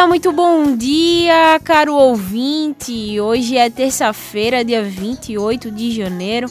dia, 0.00 0.06
muito 0.06 0.32
bom 0.32 0.74
dia, 0.76 1.60
caro 1.62 1.94
ouvinte. 1.94 3.20
Hoje 3.20 3.58
é 3.58 3.68
terça-feira, 3.68 4.64
dia 4.64 4.82
28 4.82 5.70
de 5.70 5.90
janeiro. 5.90 6.50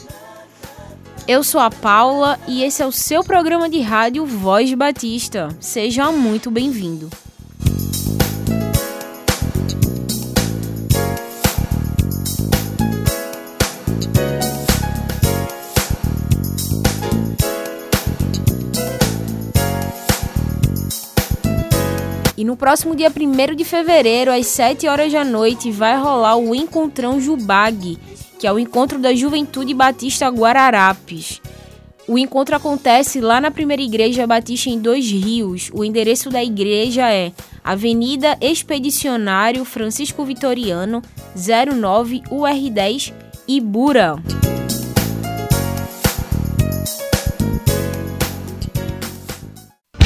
Eu 1.26 1.42
sou 1.42 1.60
a 1.60 1.68
Paula 1.68 2.38
e 2.46 2.62
esse 2.62 2.80
é 2.80 2.86
o 2.86 2.92
seu 2.92 3.24
programa 3.24 3.68
de 3.68 3.80
rádio 3.80 4.24
Voz 4.24 4.72
Batista. 4.74 5.48
Seja 5.58 6.12
muito 6.12 6.48
bem-vindo. 6.48 7.10
E 22.40 22.44
no 22.44 22.56
próximo 22.56 22.96
dia 22.96 23.12
1 23.14 23.54
de 23.54 23.64
fevereiro, 23.64 24.32
às 24.32 24.46
7 24.46 24.88
horas 24.88 25.12
da 25.12 25.22
noite, 25.22 25.70
vai 25.70 26.00
rolar 26.00 26.36
o 26.36 26.54
Encontrão 26.54 27.20
Jubag, 27.20 27.98
que 28.38 28.46
é 28.46 28.52
o 28.52 28.58
encontro 28.58 28.98
da 28.98 29.14
Juventude 29.14 29.74
Batista 29.74 30.26
Guararapes. 30.28 31.38
O 32.08 32.16
encontro 32.16 32.56
acontece 32.56 33.20
lá 33.20 33.42
na 33.42 33.50
primeira 33.50 33.82
igreja 33.82 34.26
batista 34.26 34.70
em 34.70 34.80
Dois 34.80 35.04
Rios. 35.10 35.70
O 35.74 35.84
endereço 35.84 36.30
da 36.30 36.42
igreja 36.42 37.12
é 37.12 37.30
Avenida 37.62 38.38
Expedicionário 38.40 39.62
Francisco 39.66 40.24
Vitoriano, 40.24 41.02
09 41.36 42.22
UR10, 42.30 43.12
Ibura. 43.46 44.16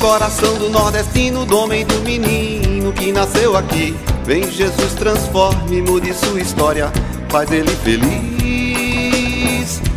Coração 0.00 0.54
do 0.54 0.70
nordestino, 0.70 1.44
do 1.44 1.58
homem 1.58 1.84
do 1.84 2.00
menino 2.00 2.90
que 2.90 3.12
nasceu 3.12 3.54
aqui. 3.56 3.94
Vem 4.24 4.50
Jesus 4.50 4.94
transforme, 4.94 5.82
mude 5.82 6.14
sua 6.14 6.40
história, 6.40 6.90
faz 7.28 7.52
ele 7.52 7.70
feliz. 7.84 8.20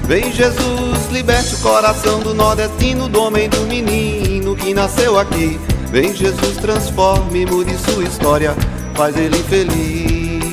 Vem 0.03 0.29
Jesus 0.31 1.09
liberte 1.09 1.55
o 1.55 1.59
coração 1.59 2.19
do 2.19 2.33
nordestino, 2.33 3.07
do 3.07 3.21
homem 3.23 3.47
do 3.47 3.61
menino 3.61 4.55
que 4.57 4.73
nasceu 4.73 5.17
aqui. 5.17 5.57
Vem 5.89 6.13
Jesus 6.13 6.57
transforme, 6.57 7.45
mude 7.45 7.73
sua 7.77 8.03
história, 8.03 8.53
faz 8.95 9.15
ele 9.15 9.41
feliz. 9.43 10.43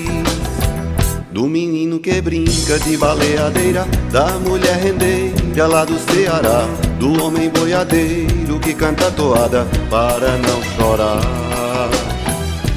Do 1.32 1.48
menino 1.48 1.98
que 1.98 2.20
brinca 2.20 2.78
de 2.78 2.96
baleadeira, 2.96 3.84
da 4.12 4.26
mulher 4.38 4.76
rendeira 4.76 5.66
lá 5.66 5.84
do 5.84 5.98
Ceará, 5.98 6.68
do 7.00 7.24
homem 7.24 7.48
boiadeiro 7.48 8.60
que 8.60 8.74
canta 8.74 9.10
toada 9.12 9.66
para 9.88 10.36
não 10.36 10.62
chorar. 10.76 11.88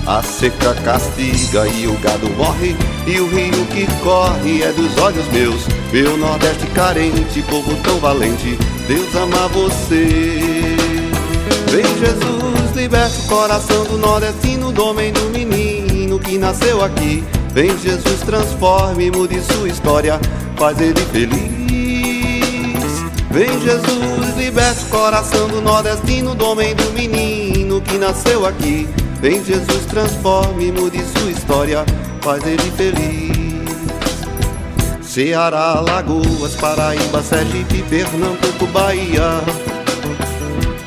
A 0.07 0.23
seca 0.23 0.73
castiga 0.75 1.67
e 1.67 1.87
o 1.87 1.93
gado 1.99 2.29
morre, 2.31 2.73
e 3.05 3.19
o 3.19 3.27
rio 3.27 3.65
que 3.67 3.85
corre 4.01 4.63
é 4.63 4.71
dos 4.71 4.97
olhos 4.97 5.27
meus. 5.27 5.67
Meu 5.91 6.17
Nordeste 6.17 6.65
carente, 6.67 7.41
povo 7.43 7.75
tão 7.83 7.99
valente, 7.99 8.57
Deus 8.87 9.13
ama 9.13 9.49
você. 9.49 10.07
Vem 11.69 11.85
Jesus, 11.99 12.75
liberte 12.75 13.19
o 13.25 13.27
coração 13.27 13.83
do 13.85 13.97
nordestino, 13.97 14.71
do 14.71 14.85
homem 14.85 15.11
do 15.11 15.29
menino 15.31 16.17
que 16.17 16.37
nasceu 16.37 16.81
aqui. 16.81 17.23
Vem 17.53 17.77
Jesus, 17.77 18.21
transforme, 18.25 19.11
mude 19.11 19.41
sua 19.41 19.67
história, 19.67 20.19
faz 20.55 20.79
ele 20.79 21.01
feliz. 21.11 21.63
Vem 23.33 23.49
Jesus, 23.61 24.12
liberte 24.53 24.83
o 24.85 24.89
coração 24.89 25.47
do 25.47 25.59
nordestino, 25.61 26.35
do 26.35 26.45
homem 26.45 26.75
do 26.75 26.91
menino 26.91 27.81
que 27.81 27.97
nasceu 27.97 28.45
aqui. 28.45 28.87
Vem 29.19 29.43
Jesus, 29.43 29.83
transforme, 29.89 30.71
mude 30.71 31.03
sua 31.17 31.31
história, 31.31 31.83
faz 32.21 32.45
ele 32.45 32.71
feliz. 32.77 33.33
Ceará, 35.01 35.79
Lagoas, 35.79 36.53
Paraíba, 36.55 37.23
Sergipe, 37.23 37.81
Pernambuco, 37.89 38.67
Bahia. 38.67 39.41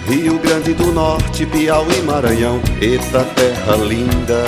Rio 0.06 0.38
Grande 0.38 0.72
do 0.72 0.93
Norte, 0.93 1.44
Piauí, 1.44 2.03
Maranhão, 2.03 2.60
eita 2.81 3.25
terra 3.34 3.75
linda. 3.76 4.44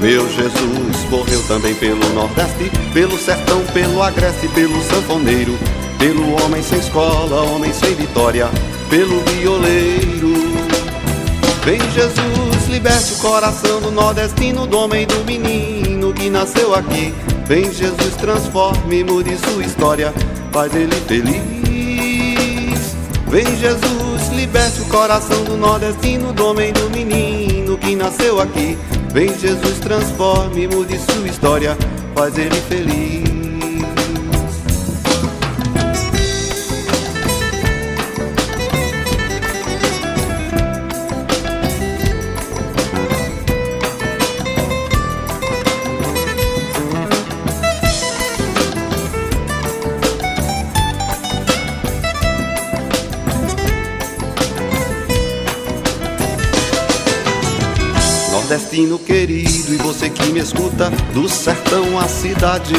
Meu 0.00 0.28
Jesus 0.28 1.08
morreu 1.08 1.40
também 1.46 1.74
pelo 1.76 2.04
Nordeste, 2.12 2.72
pelo 2.92 3.16
sertão, 3.16 3.64
pelo 3.72 4.02
agreste, 4.02 4.48
pelo 4.48 4.82
sanfoneiro, 4.82 5.56
pelo 5.98 6.42
homem 6.42 6.62
sem 6.62 6.78
escola, 6.78 7.42
homem 7.42 7.72
sem 7.72 7.94
vitória, 7.94 8.48
pelo 8.88 9.20
violeiro. 9.20 10.34
Vem 11.64 11.80
Jesus, 11.92 12.68
liberte 12.68 13.14
o 13.14 13.16
coração 13.16 13.80
do 13.80 13.90
nordestino, 13.90 14.66
do 14.66 14.78
homem 14.78 15.06
do 15.06 15.24
menino 15.24 16.12
que 16.12 16.28
nasceu 16.28 16.74
aqui. 16.74 17.14
Vem 17.46 17.72
Jesus, 17.72 18.14
transforme, 18.18 19.02
mude 19.02 19.36
sua 19.38 19.64
história, 19.64 20.12
faz 20.52 20.74
ele 20.74 20.94
feliz. 21.06 22.94
Vem 23.28 23.46
Jesus, 23.56 24.28
liberte 24.34 24.82
o 24.82 24.84
coração 24.84 25.42
do 25.44 25.56
nordestino, 25.56 26.32
do 26.32 26.46
homem 26.46 26.72
do 26.72 26.90
menino 26.90 27.76
que 27.78 27.96
nasceu 27.96 28.40
aqui. 28.40 28.78
Vem 29.12 29.28
Jesus, 29.38 29.78
transforme, 29.80 30.68
mude 30.68 30.98
sua 30.98 31.26
história, 31.26 31.76
faz 32.14 32.36
ele 32.38 32.60
feliz. 32.68 33.43
Nordestino 58.74 58.98
querido 58.98 59.72
e 59.72 59.76
você 59.76 60.10
que 60.10 60.32
me 60.32 60.40
escuta 60.40 60.90
do 61.12 61.28
sertão 61.28 61.96
à 61.98 62.08
cidade. 62.08 62.74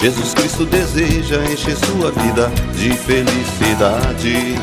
Jesus 0.00 0.32
Cristo 0.32 0.64
deseja 0.64 1.44
encher 1.44 1.76
sua 1.76 2.12
vida 2.12 2.52
de 2.76 2.92
felicidade. 2.92 4.54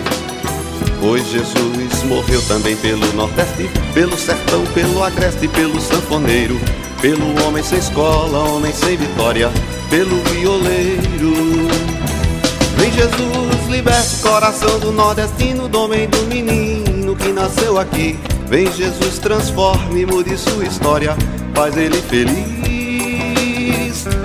Pois 1.02 1.28
Jesus 1.28 2.04
morreu 2.04 2.42
também 2.44 2.78
pelo 2.78 3.06
Nordeste, 3.14 3.70
pelo 3.94 4.18
sertão, 4.18 4.64
pelo 4.74 5.04
agreste, 5.04 5.48
pelo 5.50 5.82
sanfoneiro, 5.82 6.58
pelo 7.02 7.46
homem 7.46 7.64
sem 7.64 7.80
escola, 7.80 8.50
homem 8.50 8.72
sem 8.72 8.96
vitória, 8.96 9.52
pelo 9.90 10.16
violeiro. 10.30 11.34
Vem 12.78 12.92
Jesus, 12.94 13.68
liberta 13.70 14.16
o 14.16 14.22
coração 14.22 14.80
do 14.80 14.92
nordestino, 14.92 15.68
do 15.68 15.82
homem 15.82 16.08
do 16.08 16.22
menino 16.28 17.14
que 17.16 17.34
nasceu 17.34 17.78
aqui. 17.78 18.18
Vem 18.52 18.70
Jesus, 18.70 19.18
transforme, 19.18 20.06
mude 20.06 20.38
sua 20.38 20.66
história, 20.66 21.16
faz 21.56 21.78
ele 21.78 21.96
feliz. 22.02 22.44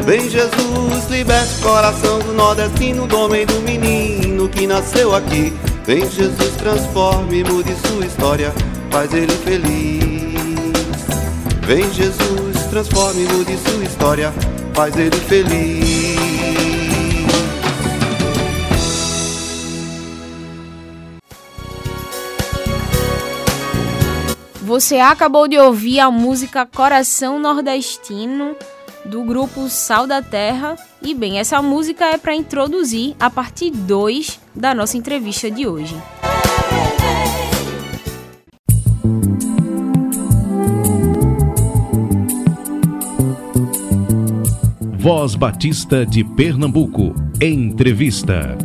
Vem 0.04 0.28
Jesus, 0.28 1.08
liberte 1.08 1.60
o 1.60 1.62
coração 1.62 2.18
do 2.18 2.32
nordestino, 2.32 3.06
do 3.06 3.20
homem 3.20 3.46
do 3.46 3.60
menino 3.62 4.48
que 4.48 4.66
nasceu 4.66 5.14
aqui. 5.14 5.52
Vem 5.86 6.10
Jesus, 6.10 6.56
transforme, 6.58 7.44
mude 7.44 7.72
sua 7.86 8.04
história, 8.04 8.52
faz 8.90 9.14
ele 9.14 9.30
feliz. 9.30 10.34
Vem 11.62 11.88
Jesus, 11.92 12.66
transforme, 12.68 13.28
mude 13.28 13.56
sua 13.58 13.84
história, 13.84 14.34
faz 14.74 14.96
ele 14.96 15.14
feliz. 15.28 16.05
Você 24.66 24.98
acabou 24.98 25.46
de 25.46 25.56
ouvir 25.56 26.00
a 26.00 26.10
música 26.10 26.66
Coração 26.66 27.38
Nordestino 27.38 28.56
do 29.04 29.22
grupo 29.22 29.68
Sal 29.68 30.08
da 30.08 30.20
Terra. 30.20 30.74
E 31.00 31.14
bem, 31.14 31.38
essa 31.38 31.62
música 31.62 32.04
é 32.06 32.18
para 32.18 32.34
introduzir 32.34 33.14
a 33.20 33.30
parte 33.30 33.70
2 33.70 34.40
da 34.52 34.74
nossa 34.74 34.96
entrevista 34.96 35.48
de 35.48 35.68
hoje. 35.68 35.96
Voz 44.98 45.36
Batista 45.36 46.04
de 46.04 46.24
Pernambuco. 46.24 47.14
Entrevista. 47.40 48.58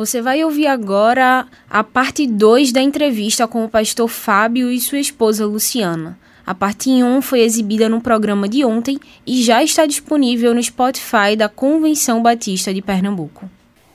Você 0.00 0.22
vai 0.22 0.42
ouvir 0.42 0.66
agora 0.66 1.46
a 1.68 1.84
parte 1.84 2.26
2 2.26 2.72
da 2.72 2.80
entrevista 2.80 3.46
com 3.46 3.66
o 3.66 3.68
pastor 3.68 4.08
Fábio 4.08 4.70
e 4.70 4.80
sua 4.80 4.98
esposa 4.98 5.44
Luciana. 5.44 6.18
A 6.46 6.54
parte 6.54 6.88
1 6.88 7.04
um 7.04 7.20
foi 7.20 7.40
exibida 7.40 7.86
no 7.86 8.00
programa 8.00 8.48
de 8.48 8.64
ontem 8.64 8.98
e 9.26 9.42
já 9.42 9.62
está 9.62 9.84
disponível 9.84 10.54
no 10.54 10.62
Spotify 10.62 11.36
da 11.36 11.50
Convenção 11.50 12.22
Batista 12.22 12.72
de 12.72 12.80
Pernambuco. 12.80 13.44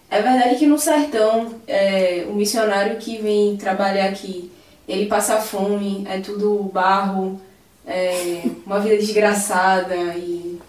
É 0.07 0.21
verdade 0.21 0.57
que 0.57 0.67
no 0.67 0.77
sertão, 0.77 1.55
é, 1.67 2.23
o 2.29 2.35
missionário 2.35 2.97
que 2.97 3.17
vem 3.17 3.57
trabalhar 3.57 4.05
aqui, 4.09 4.51
ele 4.87 5.07
passa 5.07 5.37
fome, 5.37 6.05
é 6.07 6.19
tudo 6.19 6.69
barro, 6.71 7.41
é, 7.83 8.43
uma 8.63 8.79
vida 8.79 8.97
desgraçada 8.97 9.95
e 10.15 10.59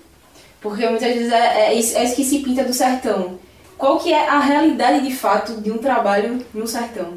porque 0.63 0.89
muitas 0.89 1.15
vezes 1.15 1.31
é, 1.31 1.37
é, 1.37 1.75
é 1.75 1.75
isso 1.75 2.17
que 2.17 2.25
se 2.25 2.39
pinta 2.39 2.65
do 2.65 2.73
sertão 2.73 3.39
qual 3.79 3.99
que 3.99 4.13
é 4.13 4.29
a 4.29 4.41
realidade 4.41 5.07
de 5.07 5.15
fato 5.15 5.61
de 5.61 5.71
um 5.71 5.79
trabalho 5.79 6.39
no 6.55 6.67
sertão? 6.67 7.15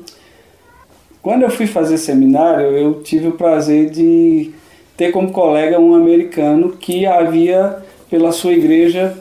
Quando 1.21 1.43
eu 1.43 1.49
fui 1.49 1.67
fazer 1.67 1.97
seminário, 1.97 2.67
eu 2.77 3.01
tive 3.01 3.27
o 3.27 3.33
prazer 3.33 3.89
de 3.89 4.51
ter 4.95 5.11
como 5.11 5.31
colega 5.31 5.79
um 5.79 5.95
americano 5.95 6.71
que 6.71 7.05
havia, 7.05 7.77
pela 8.09 8.31
sua 8.31 8.53
igreja, 8.53 9.17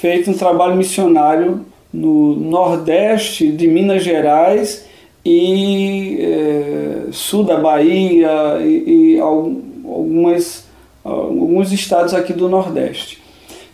feito 0.00 0.30
um 0.30 0.34
trabalho 0.34 0.76
missionário 0.76 1.64
no 1.92 2.34
nordeste 2.34 3.50
de 3.50 3.66
Minas 3.66 4.02
Gerais 4.02 4.86
e 5.24 6.18
é, 6.20 7.12
sul 7.12 7.44
da 7.44 7.56
Bahia 7.56 8.58
e, 8.60 9.14
e 9.14 9.20
algumas, 9.20 10.66
alguns 11.02 11.72
estados 11.72 12.12
aqui 12.12 12.32
do 12.32 12.48
Nordeste. 12.48 13.22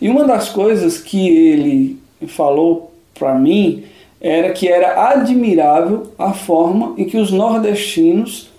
E 0.01 0.09
uma 0.09 0.25
das 0.25 0.49
coisas 0.49 0.99
que 0.99 1.29
ele 1.29 2.00
falou 2.26 2.93
para 3.14 3.34
mim 3.34 3.84
era 4.20 4.52
que 4.52 4.69
era 4.69 5.11
admirável 5.11 6.12
a 6.19 6.32
forma 6.32 6.94
em 6.99 7.05
que 7.05 7.17
os 7.17 7.32
nordestinos 7.32 8.50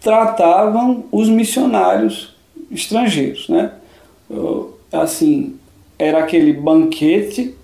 tratavam 0.00 1.04
os 1.12 1.28
missionários 1.28 2.34
estrangeiros, 2.70 3.48
né? 3.48 3.72
Assim, 4.90 5.56
era 5.98 6.18
aquele 6.18 6.52
banquete, 6.52 7.54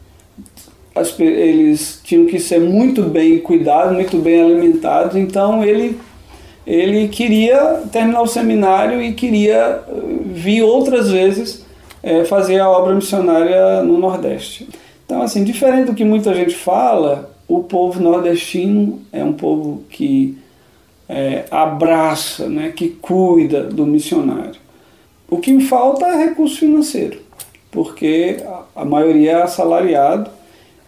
eles 1.18 2.00
tinham 2.04 2.26
que 2.26 2.38
ser 2.38 2.60
muito 2.60 3.02
bem 3.02 3.38
cuidados, 3.38 3.94
muito 3.94 4.18
bem 4.18 4.42
alimentados, 4.42 5.16
então 5.16 5.64
ele 5.64 5.98
ele 6.66 7.08
queria 7.08 7.82
terminar 7.90 8.20
o 8.20 8.26
seminário 8.26 9.02
e 9.02 9.14
queria 9.14 9.82
vir 10.26 10.62
outras 10.62 11.10
vezes 11.10 11.64
é, 12.02 12.26
fazer 12.26 12.58
a 12.60 12.68
obra 12.68 12.94
missionária 12.94 13.82
no 13.82 13.96
Nordeste. 13.96 14.68
Então, 15.08 15.22
assim, 15.22 15.42
diferente 15.42 15.86
do 15.86 15.94
que 15.94 16.04
muita 16.04 16.34
gente 16.34 16.54
fala, 16.54 17.34
o 17.48 17.62
povo 17.62 17.98
nordestino 17.98 19.00
é 19.10 19.24
um 19.24 19.32
povo 19.32 19.82
que 19.88 20.36
é, 21.08 21.46
abraça, 21.50 22.46
né, 22.46 22.74
que 22.76 22.90
cuida 22.90 23.62
do 23.62 23.86
missionário. 23.86 24.60
O 25.30 25.38
que 25.38 25.58
falta 25.60 26.04
é 26.04 26.26
recurso 26.26 26.58
financeiro, 26.58 27.20
porque 27.70 28.36
a 28.76 28.84
maioria 28.84 29.30
é 29.30 29.42
assalariado 29.42 30.30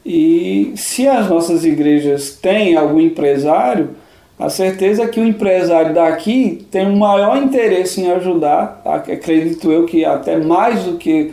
e 0.05 0.75
se 0.76 1.08
as 1.08 1.31
nossas 1.31 1.64
igrejas 1.64 2.38
têm 2.43 2.76
algum 2.76 3.00
empresário, 3.00 3.93
a 4.38 4.50
certeza 4.50 5.05
é 5.05 5.08
que 5.08 5.19
o 5.19 5.26
empresário 5.26 5.94
daqui 5.94 6.67
tem 6.70 6.87
um 6.87 6.99
maior 6.99 7.43
interesse 7.43 8.02
em 8.02 8.11
ajudar, 8.11 8.82
acredito 8.84 9.72
eu 9.72 9.87
que 9.87 10.05
até 10.05 10.37
mais 10.37 10.84
do 10.84 10.99
que 10.99 11.32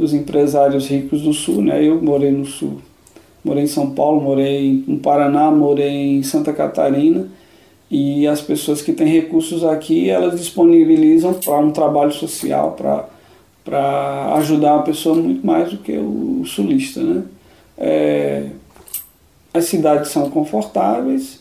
os 0.00 0.14
empresários 0.14 0.88
ricos 0.88 1.22
do 1.22 1.32
Sul, 1.32 1.62
né? 1.62 1.84
Eu 1.84 2.00
morei 2.00 2.30
no 2.30 2.44
Sul, 2.44 2.78
morei 3.44 3.64
em 3.64 3.68
São 3.68 3.90
Paulo, 3.90 4.20
morei 4.20 4.82
no 4.86 4.98
Paraná, 4.98 5.50
morei 5.50 6.16
em 6.16 6.22
Santa 6.22 6.52
Catarina 6.52 7.28
e 7.90 8.26
as 8.26 8.40
pessoas 8.40 8.80
que 8.80 8.92
têm 8.92 9.08
recursos 9.08 9.64
aqui, 9.64 10.08
elas 10.08 10.38
disponibilizam 10.38 11.34
para 11.34 11.58
um 11.58 11.70
trabalho 11.70 12.12
social, 12.12 12.72
para 12.72 13.08
para 13.64 14.34
ajudar 14.36 14.76
a 14.76 14.82
pessoa 14.82 15.14
muito 15.14 15.46
mais 15.46 15.70
do 15.70 15.78
que 15.78 15.92
o, 15.92 16.42
sulista, 16.46 17.00
né? 17.02 17.22
É, 17.76 18.46
as 19.52 19.66
cidades 19.66 20.10
são 20.10 20.30
confortáveis, 20.30 21.40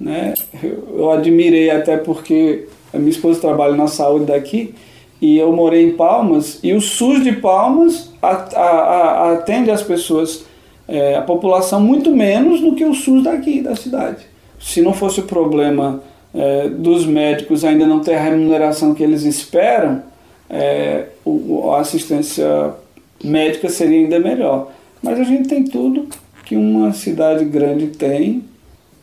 né? 0.00 0.34
Eu, 0.62 0.96
eu 0.96 1.10
admirei 1.10 1.70
até 1.70 1.96
porque 1.96 2.66
a 2.92 2.98
minha 2.98 3.10
esposa 3.10 3.40
trabalha 3.40 3.76
na 3.76 3.86
saúde 3.86 4.26
daqui 4.26 4.74
e 5.20 5.36
eu 5.36 5.52
morei 5.52 5.84
em 5.86 5.92
Palmas 5.92 6.60
e 6.62 6.72
o 6.72 6.80
SUS 6.80 7.24
de 7.24 7.32
Palmas 7.32 8.10
atende 8.22 9.70
as 9.70 9.82
pessoas, 9.82 10.44
é, 10.86 11.16
a 11.16 11.22
população 11.22 11.80
muito 11.80 12.10
menos 12.10 12.60
do 12.60 12.74
que 12.74 12.84
o 12.84 12.94
SUS 12.94 13.24
daqui 13.24 13.60
da 13.60 13.74
cidade. 13.74 14.26
Se 14.60 14.80
não 14.80 14.92
fosse 14.92 15.20
o 15.20 15.24
problema 15.24 16.02
é, 16.34 16.68
dos 16.68 17.04
médicos 17.06 17.64
ainda 17.64 17.86
não 17.86 18.00
ter 18.00 18.14
a 18.14 18.22
remuneração 18.22 18.94
que 18.94 19.02
eles 19.02 19.22
esperam, 19.24 20.02
é, 20.48 21.06
o, 21.24 21.70
a 21.72 21.80
assistência 21.80 22.72
médica 23.22 23.68
seria 23.68 23.98
ainda 23.98 24.18
melhor. 24.18 24.70
Mas 25.02 25.18
a 25.18 25.24
gente 25.24 25.48
tem 25.48 25.64
tudo 25.64 26.08
que 26.44 26.56
uma 26.56 26.92
cidade 26.92 27.44
grande 27.44 27.88
tem. 27.88 28.44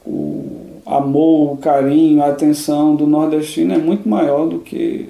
O 0.06 0.82
amor, 0.86 1.54
o 1.54 1.58
carinho, 1.58 2.22
a 2.22 2.28
atenção 2.28 2.96
do 2.96 3.08
nordestino 3.08 3.74
é 3.74 3.78
muito 3.78 4.08
maior 4.08 4.48
do 4.48 4.60
que 4.60 5.10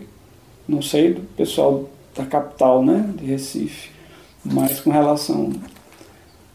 não 0.68 0.82
sei 0.82 1.14
do 1.14 1.22
pessoal 1.36 1.86
da 2.16 2.26
capital, 2.26 2.84
né, 2.84 3.10
de 3.16 3.26
Recife, 3.26 3.90
mas 4.44 4.80
com 4.80 4.90
relação 4.90 5.52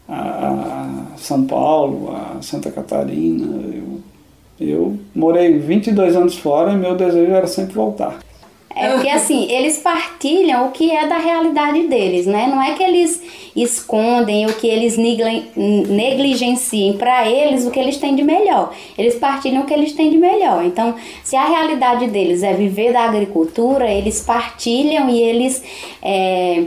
a, 0.07 1.05
São 1.17 1.45
Paulo, 1.45 2.15
a 2.15 2.41
Santa 2.41 2.71
Catarina, 2.71 3.45
eu, 3.73 4.01
eu 4.59 4.99
morei 5.15 5.57
22 5.57 6.15
anos 6.15 6.37
fora 6.37 6.73
e 6.73 6.77
meu 6.77 6.95
desejo 6.95 7.31
era 7.31 7.47
sempre 7.47 7.73
voltar. 7.73 8.19
É 8.75 8.89
porque 8.89 9.09
assim, 9.11 9.51
eles 9.51 9.77
partilham 9.77 10.67
o 10.67 10.71
que 10.71 10.91
é 10.91 11.07
da 11.07 11.17
realidade 11.17 11.87
deles, 11.87 12.25
né? 12.25 12.47
Não 12.47 12.61
é 12.61 12.73
que 12.73 12.83
eles 12.83 13.21
escondem 13.55 14.45
o 14.45 14.53
que 14.53 14.67
eles 14.67 14.97
negligenciem 14.97 16.93
para 16.97 17.27
eles 17.27 17.65
o 17.65 17.71
que 17.71 17.79
eles 17.79 17.97
têm 17.97 18.15
de 18.15 18.23
melhor. 18.23 18.73
Eles 18.97 19.15
partilham 19.15 19.63
o 19.63 19.65
que 19.65 19.73
eles 19.73 19.93
têm 19.93 20.09
de 20.09 20.17
melhor. 20.17 20.63
Então, 20.65 20.95
se 21.23 21.35
a 21.35 21.45
realidade 21.45 22.07
deles 22.07 22.43
é 22.43 22.53
viver 22.53 22.93
da 22.93 23.01
agricultura, 23.01 23.89
eles 23.89 24.21
partilham 24.21 25.09
e 25.09 25.21
eles. 25.21 25.63
É, 26.01 26.63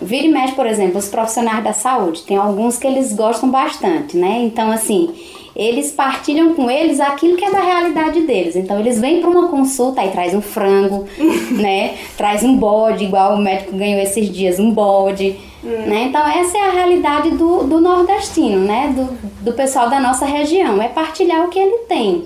Vira 0.00 0.26
e 0.26 0.28
mexe, 0.28 0.54
por 0.54 0.66
exemplo, 0.66 0.98
os 0.98 1.08
profissionais 1.08 1.64
da 1.64 1.72
saúde. 1.72 2.22
Tem 2.22 2.36
alguns 2.36 2.76
que 2.76 2.86
eles 2.86 3.14
gostam 3.14 3.50
bastante, 3.50 4.14
né? 4.14 4.42
Então, 4.42 4.70
assim, 4.70 5.14
eles 5.56 5.90
partilham 5.90 6.54
com 6.54 6.70
eles 6.70 7.00
aquilo 7.00 7.36
que 7.36 7.44
é 7.44 7.50
da 7.50 7.60
realidade 7.60 8.20
deles. 8.20 8.54
Então 8.54 8.78
eles 8.78 9.00
vêm 9.00 9.20
para 9.20 9.30
uma 9.30 9.48
consulta 9.48 10.04
e 10.04 10.10
traz 10.10 10.34
um 10.34 10.42
frango, 10.42 11.06
né? 11.50 11.94
Traz 12.16 12.42
um 12.42 12.56
bode, 12.56 13.04
igual 13.04 13.34
o 13.34 13.38
médico 13.38 13.74
ganhou 13.74 14.00
esses 14.00 14.30
dias, 14.30 14.58
um 14.58 14.70
bode. 14.70 15.36
Hum. 15.64 15.86
Né? 15.86 16.04
Então 16.08 16.28
essa 16.28 16.58
é 16.58 16.60
a 16.60 16.70
realidade 16.70 17.30
do, 17.30 17.64
do 17.64 17.80
nordestino, 17.80 18.58
né? 18.58 18.94
Do, 18.94 19.42
do 19.42 19.52
pessoal 19.54 19.88
da 19.88 19.98
nossa 19.98 20.26
região. 20.26 20.80
É 20.82 20.88
partilhar 20.88 21.46
o 21.46 21.48
que 21.48 21.58
ele 21.58 21.78
tem. 21.88 22.24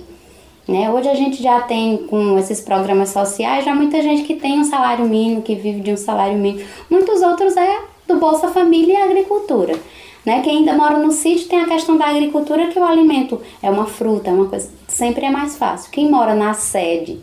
Né? 0.67 0.91
Hoje 0.91 1.09
a 1.09 1.15
gente 1.15 1.41
já 1.41 1.61
tem 1.61 1.99
com 1.99 2.37
esses 2.37 2.61
programas 2.61 3.11
sociais, 3.11 3.65
já 3.65 3.75
muita 3.75 4.03
gente 4.03 4.25
que 4.25 4.35
tem 4.35 4.59
um 4.59 4.65
salário 4.65 5.05
mínimo, 5.05 5.43
que 5.43 5.55
vive 5.55 5.81
de 5.81 5.93
um 5.93 5.97
salário 5.97 6.37
mínimo. 6.37 6.65
Muitos 6.89 7.23
outros 7.23 7.57
é 7.57 7.81
do 8.07 8.17
Bolsa 8.17 8.49
Família 8.49 8.99
e 8.99 9.03
Agricultura. 9.03 9.75
Né? 10.25 10.43
Quem 10.43 10.59
ainda 10.59 10.75
mora 10.75 10.99
no 10.99 11.11
sítio 11.11 11.49
tem 11.49 11.61
a 11.61 11.69
questão 11.69 11.97
da 11.97 12.07
agricultura, 12.07 12.69
que 12.69 12.79
o 12.79 12.85
alimento 12.85 13.41
é 13.63 13.71
uma 13.71 13.87
fruta, 13.87 14.31
é 14.31 14.33
uma 14.33 14.47
coisa, 14.47 14.71
sempre 14.87 15.25
é 15.25 15.31
mais 15.31 15.57
fácil. 15.57 15.91
Quem 15.91 16.11
mora 16.11 16.35
na 16.35 16.53
sede, 16.53 17.21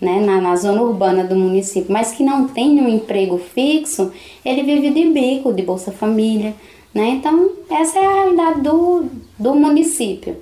né, 0.00 0.20
na, 0.20 0.40
na 0.40 0.56
zona 0.56 0.82
urbana 0.82 1.24
do 1.24 1.34
município, 1.34 1.90
mas 1.90 2.12
que 2.12 2.22
não 2.22 2.46
tem 2.46 2.80
um 2.80 2.88
emprego 2.88 3.38
fixo, 3.38 4.12
ele 4.44 4.62
vive 4.62 4.90
de 4.90 5.06
bico, 5.08 5.52
de 5.52 5.62
Bolsa 5.62 5.90
Família. 5.90 6.54
Né? 6.94 7.08
Então, 7.08 7.50
essa 7.70 7.98
é 7.98 8.06
a 8.06 8.12
realidade 8.12 8.60
do, 8.60 9.06
do 9.38 9.54
município. 9.54 10.36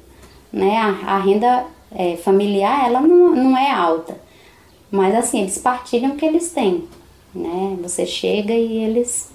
Né? 0.52 0.76
A, 0.76 1.14
a 1.14 1.18
renda 1.18 1.64
é, 1.94 2.16
familiar 2.16 2.86
ela 2.86 3.00
não, 3.00 3.34
não 3.34 3.56
é 3.56 3.70
alta, 3.70 4.16
mas 4.90 5.14
assim, 5.14 5.42
eles 5.42 5.58
partilham 5.58 6.12
o 6.12 6.16
que 6.16 6.26
eles 6.26 6.50
têm. 6.50 6.84
Né? 7.34 7.76
Você 7.82 8.06
chega 8.06 8.52
e 8.52 8.84
eles 8.84 9.33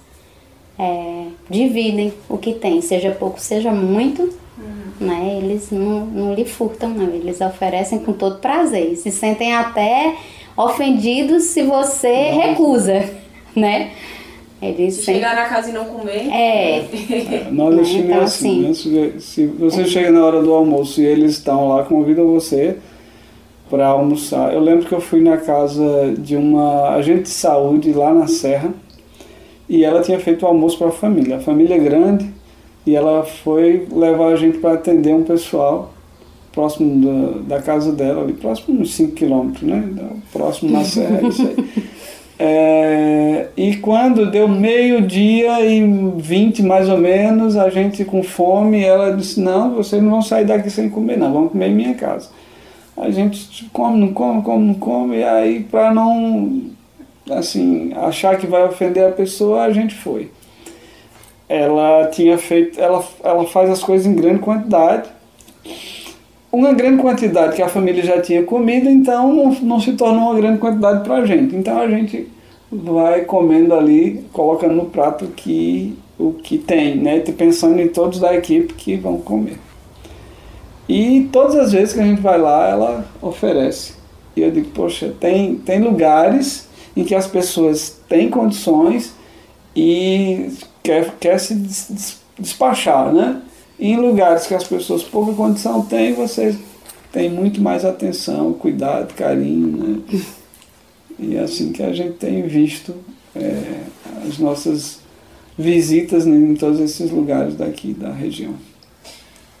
é, 0.80 1.26
dividem 1.50 2.14
o 2.26 2.38
que 2.38 2.54
tem, 2.54 2.80
seja 2.80 3.10
pouco, 3.10 3.38
seja 3.38 3.70
muito, 3.70 4.22
uhum. 4.22 5.06
né? 5.06 5.38
Eles 5.42 5.70
não, 5.70 6.06
não 6.06 6.34
lhe 6.34 6.46
furtam, 6.46 6.88
não. 6.88 7.14
Eles 7.14 7.42
oferecem 7.42 7.98
com 7.98 8.14
todo 8.14 8.38
prazer. 8.38 8.92
E 8.92 8.96
se 8.96 9.10
sentem 9.10 9.54
até 9.54 10.16
ofendidos 10.56 11.44
se 11.44 11.62
você 11.62 12.30
Nossa. 12.30 12.46
recusa, 12.46 13.10
né? 13.54 13.90
Eles 14.62 14.94
se 14.94 15.02
sempre... 15.02 15.20
chegar 15.20 15.36
na 15.36 15.44
casa 15.44 15.68
e 15.68 15.72
não 15.72 15.84
comer. 15.84 16.30
É. 16.30 16.78
é 16.78 17.48
nós 17.50 17.74
né? 17.74 17.98
então, 17.98 18.20
assim, 18.22 18.70
assim, 18.70 18.90
né? 18.90 19.12
Se 19.18 19.46
você 19.46 19.82
é. 19.82 19.86
chega 19.86 20.10
na 20.10 20.24
hora 20.24 20.42
do 20.42 20.54
almoço 20.54 21.02
e 21.02 21.04
eles 21.04 21.32
estão 21.32 21.68
lá, 21.68 21.84
convidam 21.84 22.26
você 22.26 22.78
para 23.68 23.86
almoçar. 23.86 24.54
Eu 24.54 24.60
lembro 24.60 24.86
que 24.86 24.94
eu 24.94 25.00
fui 25.00 25.20
na 25.20 25.36
casa 25.36 26.14
de 26.18 26.36
uma 26.36 26.94
agente 26.94 27.22
de 27.22 27.28
saúde 27.28 27.92
lá 27.92 28.14
na 28.14 28.26
Serra 28.26 28.72
e 29.70 29.84
ela 29.84 30.02
tinha 30.02 30.18
feito 30.18 30.42
o 30.42 30.48
almoço 30.48 30.76
para 30.76 30.88
a 30.88 30.92
família. 30.92 31.36
A 31.36 31.40
família 31.40 31.76
é 31.76 31.78
grande 31.78 32.28
e 32.84 32.96
ela 32.96 33.22
foi 33.22 33.86
levar 33.92 34.32
a 34.32 34.36
gente 34.36 34.58
para 34.58 34.74
atender 34.74 35.14
um 35.14 35.22
pessoal 35.22 35.92
próximo 36.50 37.06
da, 37.46 37.56
da 37.56 37.62
casa 37.62 37.92
dela, 37.92 38.24
ali 38.24 38.32
próximo 38.32 38.80
uns 38.80 38.92
5 38.94 39.12
quilômetros, 39.12 39.62
né? 39.62 39.88
Próximo 40.32 40.72
na 40.72 40.82
serra, 40.82 41.22
isso 41.28 41.42
aí. 41.46 41.84
É, 42.36 43.48
e 43.56 43.76
quando 43.76 44.28
deu 44.28 44.48
meio-dia 44.48 45.64
e 45.64 45.84
20 46.16 46.64
mais 46.64 46.88
ou 46.88 46.98
menos, 46.98 47.56
a 47.56 47.70
gente 47.70 48.04
com 48.04 48.24
fome, 48.24 48.82
ela 48.82 49.14
disse: 49.14 49.38
Não, 49.38 49.76
vocês 49.76 50.02
não 50.02 50.10
vão 50.10 50.22
sair 50.22 50.46
daqui 50.46 50.68
sem 50.68 50.88
comer, 50.88 51.16
não, 51.16 51.32
vão 51.32 51.48
comer 51.48 51.68
em 51.68 51.74
minha 51.74 51.94
casa. 51.94 52.28
A 52.96 53.08
gente 53.08 53.68
come, 53.72 54.00
não 54.00 54.12
come, 54.12 54.42
come, 54.42 54.66
não 54.66 54.74
come, 54.74 55.18
e 55.18 55.22
aí, 55.22 55.60
para 55.60 55.94
não 55.94 56.70
assim, 57.28 57.92
achar 57.94 58.38
que 58.38 58.46
vai 58.46 58.64
ofender 58.64 59.04
a 59.06 59.12
pessoa, 59.12 59.62
a 59.62 59.72
gente 59.72 59.94
foi. 59.94 60.30
Ela 61.48 62.06
tinha 62.08 62.38
feito, 62.38 62.80
ela, 62.80 63.04
ela 63.24 63.44
faz 63.46 63.68
as 63.70 63.82
coisas 63.82 64.06
em 64.06 64.14
grande 64.14 64.38
quantidade. 64.38 65.08
Uma 66.52 66.72
grande 66.72 67.02
quantidade 67.02 67.56
que 67.56 67.62
a 67.62 67.68
família 67.68 68.02
já 68.02 68.20
tinha 68.20 68.42
comido, 68.44 68.88
então 68.88 69.32
não, 69.32 69.52
não 69.52 69.80
se 69.80 69.92
torna 69.92 70.18
uma 70.18 70.34
grande 70.34 70.58
quantidade 70.58 71.04
para 71.04 71.16
a 71.16 71.26
gente. 71.26 71.54
Então 71.54 71.80
a 71.80 71.88
gente 71.88 72.28
vai 72.70 73.24
comendo 73.24 73.74
ali, 73.74 74.24
colocando 74.32 74.74
no 74.74 74.86
prato 74.86 75.26
que, 75.28 75.96
o 76.18 76.32
que 76.32 76.56
tem, 76.56 76.96
né? 76.96 77.20
Pensando 77.20 77.80
em 77.80 77.88
todos 77.88 78.20
da 78.20 78.34
equipe 78.34 78.74
que 78.74 78.96
vão 78.96 79.18
comer. 79.18 79.58
E 80.88 81.28
todas 81.32 81.56
as 81.56 81.72
vezes 81.72 81.94
que 81.94 82.00
a 82.00 82.04
gente 82.04 82.20
vai 82.20 82.38
lá, 82.38 82.68
ela 82.68 83.04
oferece. 83.22 83.94
E 84.36 84.42
eu 84.42 84.50
digo, 84.50 84.70
poxa, 84.70 85.14
tem, 85.20 85.56
tem 85.56 85.80
lugares 85.80 86.68
em 86.96 87.04
que 87.04 87.14
as 87.14 87.26
pessoas 87.26 88.00
têm 88.08 88.30
condições 88.30 89.12
e 89.74 90.50
quer, 90.82 91.14
quer 91.18 91.38
se 91.38 91.54
despachar, 92.38 93.12
né? 93.12 93.42
Em 93.78 93.96
lugares 93.96 94.46
que 94.46 94.54
as 94.54 94.64
pessoas 94.64 95.02
pouca 95.02 95.32
condição 95.32 95.82
têm, 95.86 96.12
você 96.12 96.56
tem 97.12 97.30
muito 97.30 97.60
mais 97.60 97.84
atenção, 97.84 98.52
cuidado, 98.52 99.14
carinho, 99.14 99.76
né? 99.76 100.22
E 101.18 101.36
é 101.36 101.40
assim 101.40 101.72
que 101.72 101.82
a 101.82 101.92
gente 101.92 102.14
tem 102.14 102.42
visto 102.46 102.94
é, 103.34 103.82
as 104.26 104.38
nossas 104.38 105.00
visitas 105.56 106.26
em 106.26 106.54
todos 106.54 106.80
esses 106.80 107.10
lugares 107.10 107.54
daqui 107.54 107.92
da 107.92 108.10
região. 108.10 108.54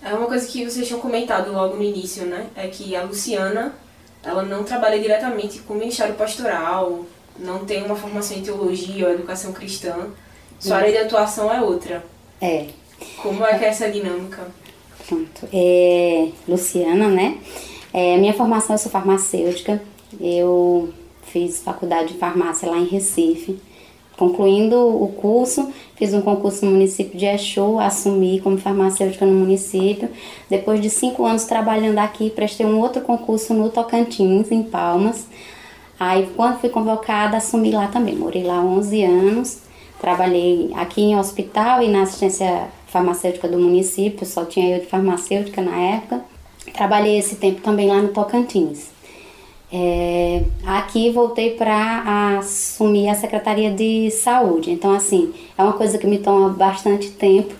É 0.02 0.14
uma 0.14 0.26
coisa 0.26 0.46
que 0.46 0.64
vocês 0.64 0.86
tinham 0.86 1.00
comentado 1.00 1.52
logo 1.52 1.76
no 1.76 1.82
início, 1.82 2.24
né? 2.24 2.46
É 2.56 2.68
que 2.68 2.96
a 2.96 3.02
Luciana, 3.02 3.74
ela 4.22 4.42
não 4.42 4.64
trabalha 4.64 4.98
diretamente 4.98 5.58
com 5.60 5.74
o 5.74 5.78
Ministério 5.78 6.14
Pastoral, 6.14 7.04
não 7.40 7.64
tem 7.64 7.82
uma 7.82 7.96
formação 7.96 8.36
em 8.36 8.42
teologia 8.42 9.06
ou 9.06 9.14
educação 9.14 9.52
cristã, 9.52 10.08
sua 10.58 10.76
área 10.76 10.92
de 10.92 10.98
atuação 10.98 11.52
é 11.52 11.60
outra. 11.60 12.04
É. 12.40 12.66
Como 13.22 13.44
é 13.44 13.58
que 13.58 13.64
é 13.64 13.68
essa 13.68 13.90
dinâmica? 13.90 14.46
Pronto. 15.06 15.48
É, 15.52 16.28
Luciana, 16.46 17.08
né? 17.08 17.38
É, 17.92 18.16
minha 18.18 18.34
formação, 18.34 18.74
eu 18.74 18.78
sou 18.78 18.92
farmacêutica. 18.92 19.82
Eu 20.20 20.92
fiz 21.22 21.62
faculdade 21.62 22.12
de 22.12 22.18
farmácia 22.18 22.68
lá 22.68 22.76
em 22.76 22.86
Recife. 22.86 23.58
Concluindo 24.16 24.76
o 24.76 25.08
curso, 25.08 25.72
fiz 25.96 26.12
um 26.12 26.20
concurso 26.20 26.66
no 26.66 26.72
município 26.72 27.18
de 27.18 27.24
Exu, 27.24 27.78
assumi 27.78 28.38
como 28.40 28.58
farmacêutica 28.58 29.24
no 29.24 29.32
município. 29.32 30.10
Depois 30.48 30.78
de 30.78 30.90
cinco 30.90 31.24
anos 31.24 31.44
trabalhando 31.44 31.98
aqui, 31.98 32.28
prestei 32.28 32.66
um 32.66 32.78
outro 32.78 33.00
concurso 33.00 33.54
no 33.54 33.70
Tocantins, 33.70 34.52
em 34.52 34.62
Palmas. 34.62 35.26
Aí, 36.00 36.30
quando 36.34 36.58
fui 36.58 36.70
convocada, 36.70 37.36
assumi 37.36 37.72
lá 37.72 37.88
também. 37.88 38.16
Morei 38.16 38.42
lá 38.42 38.58
11 38.62 39.04
anos. 39.04 39.58
Trabalhei 40.00 40.70
aqui 40.74 41.02
em 41.02 41.18
hospital 41.18 41.82
e 41.82 41.88
na 41.88 42.02
assistência 42.04 42.68
farmacêutica 42.86 43.46
do 43.46 43.58
município, 43.58 44.26
só 44.26 44.46
tinha 44.46 44.76
eu 44.76 44.80
de 44.80 44.86
farmacêutica 44.86 45.60
na 45.60 45.76
época. 45.76 46.24
Trabalhei 46.72 47.18
esse 47.18 47.36
tempo 47.36 47.60
também 47.60 47.86
lá 47.86 48.00
no 48.00 48.08
Tocantins. 48.08 48.88
É, 49.70 50.42
aqui 50.64 51.10
voltei 51.10 51.50
para 51.50 52.38
assumir 52.38 53.08
a 53.08 53.14
Secretaria 53.14 53.70
de 53.70 54.10
Saúde. 54.10 54.70
Então, 54.70 54.94
assim, 54.94 55.34
é 55.56 55.62
uma 55.62 55.74
coisa 55.74 55.98
que 55.98 56.06
me 56.06 56.18
toma 56.18 56.48
bastante 56.48 57.10
tempo 57.10 57.54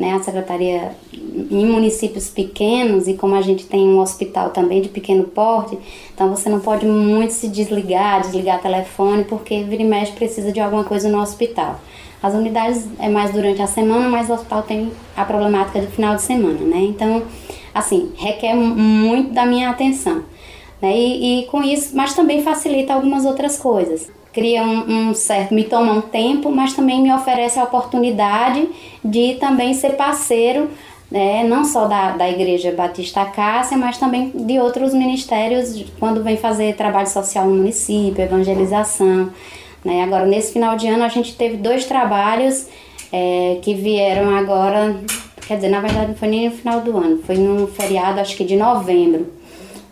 né, 0.00 0.14
a 0.14 0.22
secretaria 0.22 0.92
em 1.22 1.66
municípios 1.66 2.30
pequenos 2.30 3.06
e 3.06 3.14
como 3.14 3.34
a 3.34 3.42
gente 3.42 3.66
tem 3.66 3.86
um 3.86 3.98
hospital 3.98 4.48
também 4.50 4.80
de 4.80 4.88
pequeno 4.88 5.24
porte, 5.24 5.78
então 6.14 6.30
você 6.34 6.48
não 6.48 6.58
pode 6.58 6.86
muito 6.86 7.32
se 7.32 7.48
desligar, 7.48 8.22
desligar 8.22 8.62
telefone, 8.62 9.24
porque 9.24 9.62
vira 9.62 9.82
e 9.82 9.84
mexe 9.84 10.12
precisa 10.12 10.50
de 10.50 10.58
alguma 10.58 10.84
coisa 10.84 11.08
no 11.08 11.20
hospital. 11.20 11.78
As 12.22 12.34
unidades 12.34 12.86
é 12.98 13.08
mais 13.08 13.30
durante 13.30 13.60
a 13.60 13.66
semana, 13.66 14.08
mas 14.08 14.28
o 14.30 14.32
hospital 14.32 14.62
tem 14.62 14.90
a 15.16 15.24
problemática 15.24 15.80
do 15.80 15.88
final 15.88 16.16
de 16.16 16.22
semana, 16.22 16.60
né? 16.60 16.80
Então, 16.80 17.22
assim, 17.74 18.12
requer 18.16 18.54
muito 18.54 19.32
da 19.32 19.46
minha 19.46 19.70
atenção. 19.70 20.22
Né? 20.82 20.96
E, 20.96 21.40
e 21.40 21.46
com 21.46 21.62
isso, 21.62 21.96
mas 21.96 22.14
também 22.14 22.42
facilita 22.42 22.92
algumas 22.92 23.24
outras 23.24 23.58
coisas 23.58 24.10
cria 24.32 24.62
um, 24.62 25.10
um, 25.10 25.14
certo, 25.14 25.54
me 25.54 25.64
toma 25.64 25.92
um 25.92 26.00
tempo, 26.00 26.50
mas 26.50 26.72
também 26.72 27.02
me 27.02 27.12
oferece 27.12 27.58
a 27.58 27.64
oportunidade 27.64 28.68
de 29.04 29.34
também 29.34 29.74
ser 29.74 29.96
parceiro, 29.96 30.70
né, 31.10 31.42
não 31.42 31.64
só 31.64 31.86
da, 31.86 32.12
da 32.12 32.30
Igreja 32.30 32.70
Batista 32.70 33.24
Cássia, 33.24 33.76
mas 33.76 33.98
também 33.98 34.30
de 34.32 34.60
outros 34.60 34.94
ministérios, 34.94 35.84
quando 35.98 36.22
vem 36.22 36.36
fazer 36.36 36.76
trabalho 36.76 37.08
social 37.08 37.46
no 37.46 37.56
município, 37.56 38.22
evangelização. 38.22 39.30
Né. 39.84 40.04
Agora, 40.04 40.24
nesse 40.24 40.52
final 40.52 40.76
de 40.76 40.86
ano, 40.86 41.02
a 41.02 41.08
gente 41.08 41.34
teve 41.34 41.56
dois 41.56 41.84
trabalhos 41.84 42.68
é, 43.12 43.58
que 43.60 43.74
vieram 43.74 44.36
agora, 44.36 44.96
quer 45.48 45.56
dizer, 45.56 45.68
na 45.68 45.80
verdade 45.80 46.08
não 46.08 46.14
foi 46.14 46.28
nem 46.28 46.48
no 46.48 46.54
final 46.54 46.80
do 46.80 46.96
ano, 46.96 47.22
foi 47.24 47.36
no 47.36 47.66
feriado, 47.66 48.20
acho 48.20 48.36
que 48.36 48.44
de 48.44 48.54
novembro. 48.54 49.40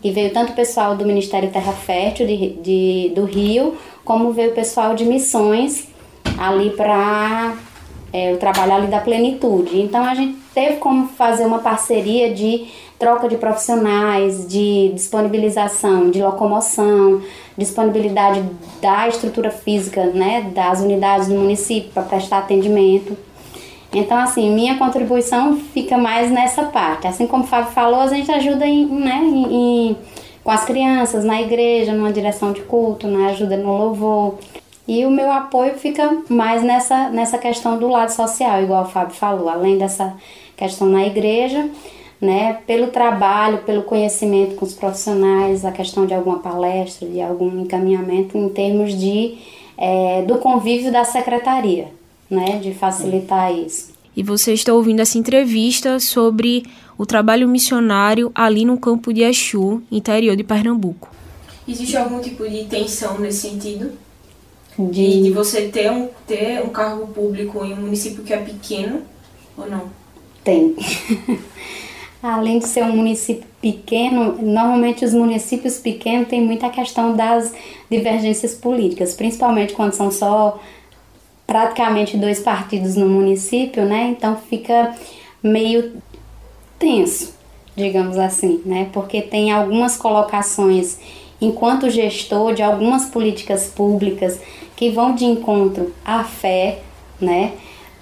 E 0.01 0.11
veio 0.11 0.31
tanto 0.31 0.53
o 0.53 0.55
pessoal 0.55 0.95
do 0.95 1.05
Ministério 1.05 1.49
Terra 1.49 1.73
Fértil 1.73 2.25
de, 2.25 2.49
de, 2.61 3.11
do 3.13 3.25
Rio, 3.25 3.75
como 4.09 4.31
veio 4.31 4.49
o 4.49 4.55
pessoal 4.55 4.95
de 4.95 5.05
missões 5.05 5.87
ali 6.35 6.71
para 6.71 7.53
é, 8.11 8.33
o 8.33 8.37
trabalho 8.37 8.73
ali 8.73 8.87
da 8.87 8.99
plenitude. 8.99 9.79
Então 9.79 10.03
a 10.03 10.15
gente 10.15 10.35
teve 10.51 10.77
como 10.77 11.09
fazer 11.09 11.45
uma 11.45 11.59
parceria 11.59 12.33
de 12.33 12.65
troca 12.97 13.29
de 13.29 13.37
profissionais, 13.37 14.47
de 14.47 14.91
disponibilização 14.95 16.09
de 16.09 16.23
locomoção, 16.23 17.21
disponibilidade 17.55 18.43
da 18.81 19.07
estrutura 19.07 19.51
física, 19.51 20.05
né, 20.05 20.49
das 20.55 20.81
unidades 20.81 21.27
do 21.27 21.35
município 21.35 21.91
para 21.93 22.01
prestar 22.01 22.39
atendimento. 22.39 23.15
Então, 23.93 24.17
assim, 24.17 24.49
minha 24.49 24.75
contribuição 24.79 25.55
fica 25.71 25.99
mais 25.99 26.31
nessa 26.31 26.63
parte. 26.63 27.05
Assim 27.05 27.27
como 27.27 27.43
o 27.43 27.47
Fábio 27.47 27.73
falou, 27.73 28.01
a 28.01 28.07
gente 28.07 28.31
ajuda 28.31 28.65
em, 28.65 28.87
né, 28.87 29.21
em, 29.23 29.95
com 30.49 30.53
as 30.53 30.65
crianças, 30.65 31.23
na 31.23 31.39
igreja, 31.39 31.93
numa 31.93 32.11
direção 32.11 32.51
de 32.51 32.61
culto, 32.61 33.07
na 33.07 33.27
ajuda 33.27 33.55
no 33.55 33.77
louvor. 33.77 34.39
E 34.87 35.05
o 35.05 35.11
meu 35.11 35.31
apoio 35.31 35.75
fica 35.75 36.23
mais 36.27 36.63
nessa, 36.63 37.07
nessa 37.09 37.37
questão 37.37 37.77
do 37.77 37.87
lado 37.87 38.09
social, 38.09 38.63
igual 38.63 38.83
o 38.83 38.87
Fábio 38.87 39.13
falou, 39.13 39.47
além 39.47 39.77
dessa 39.77 40.15
questão 40.57 40.89
na 40.89 41.05
igreja, 41.05 41.69
né, 42.19 42.57
pelo 42.65 42.87
trabalho, 42.87 43.59
pelo 43.59 43.83
conhecimento 43.83 44.55
com 44.55 44.65
os 44.65 44.73
profissionais, 44.73 45.63
a 45.63 45.71
questão 45.71 46.07
de 46.07 46.15
alguma 46.15 46.39
palestra, 46.39 47.07
de 47.07 47.21
algum 47.21 47.61
encaminhamento 47.61 48.35
em 48.35 48.49
termos 48.49 48.99
de 48.99 49.37
é, 49.77 50.23
do 50.23 50.39
convívio 50.39 50.91
da 50.91 51.03
secretaria, 51.03 51.89
né, 52.27 52.57
de 52.59 52.73
facilitar 52.73 53.53
isso. 53.53 53.93
e 54.17 54.23
você 54.23 54.51
está 54.53 54.73
ouvindo 54.73 54.99
essa 54.99 55.19
entrevista 55.19 55.99
sobre 55.99 56.63
o 56.99 57.05
trabalho 57.05 57.47
missionário 57.47 58.29
ali 58.35 58.65
no 58.65 58.77
campo 58.77 59.13
de 59.13 59.23
Exu, 59.23 59.81
interior 59.89 60.35
de 60.35 60.43
Pernambuco. 60.43 61.09
Existe 61.65 61.95
algum 61.95 62.19
tipo 62.19 62.47
de 62.47 62.65
tensão 62.65 63.17
nesse 63.17 63.49
sentido? 63.49 63.93
De, 64.77 65.23
de 65.23 65.31
você 65.31 65.69
ter 65.69 65.89
um, 65.89 66.09
ter 66.27 66.61
um 66.61 66.67
cargo 66.67 67.07
público 67.07 67.63
em 67.63 67.71
um 67.71 67.77
município 67.77 68.21
que 68.21 68.33
é 68.33 68.37
pequeno 68.37 69.01
ou 69.57 69.69
não? 69.69 69.89
Tem. 70.43 70.75
Além 72.21 72.59
de 72.59 72.67
ser 72.67 72.83
um 72.83 72.97
município 72.97 73.47
pequeno, 73.61 74.37
normalmente 74.41 75.05
os 75.05 75.13
municípios 75.13 75.77
pequenos 75.77 76.27
têm 76.27 76.41
muita 76.41 76.69
questão 76.69 77.15
das 77.15 77.53
divergências 77.89 78.53
políticas, 78.53 79.13
principalmente 79.13 79.71
quando 79.71 79.93
são 79.93 80.11
só 80.11 80.59
praticamente 81.47 82.17
dois 82.17 82.41
partidos 82.41 82.97
no 82.97 83.07
município, 83.07 83.85
né? 83.85 84.09
Então 84.09 84.35
fica 84.49 84.93
meio 85.41 86.01
tenso, 86.79 87.35
digamos 87.75 88.17
assim, 88.17 88.61
né? 88.65 88.89
Porque 88.91 89.21
tem 89.21 89.51
algumas 89.51 89.97
colocações 89.97 90.97
enquanto 91.41 91.89
gestor 91.89 92.53
de 92.53 92.63
algumas 92.63 93.05
políticas 93.05 93.67
públicas 93.67 94.39
que 94.75 94.89
vão 94.89 95.13
de 95.13 95.25
encontro 95.25 95.93
à 96.03 96.23
fé, 96.23 96.79
né? 97.19 97.53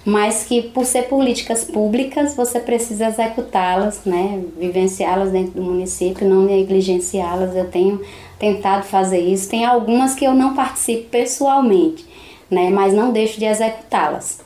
Mas 0.04 0.44
que 0.44 0.62
por 0.62 0.86
ser 0.86 1.02
políticas 1.02 1.64
públicas 1.64 2.34
você 2.34 2.60
precisa 2.60 3.08
executá-las, 3.08 4.04
né? 4.06 4.42
Vivenciá-las 4.56 5.30
dentro 5.30 5.52
do 5.52 5.62
município, 5.62 6.26
não 6.26 6.42
negligenciá-las. 6.42 7.54
Eu 7.54 7.68
tenho 7.68 8.00
tentado 8.38 8.84
fazer 8.84 9.18
isso. 9.18 9.50
Tem 9.50 9.64
algumas 9.64 10.14
que 10.14 10.24
eu 10.24 10.34
não 10.34 10.54
participo 10.54 11.10
pessoalmente, 11.10 12.06
né? 12.50 12.70
Mas 12.70 12.94
não 12.94 13.12
deixo 13.12 13.38
de 13.38 13.44
executá-las, 13.44 14.40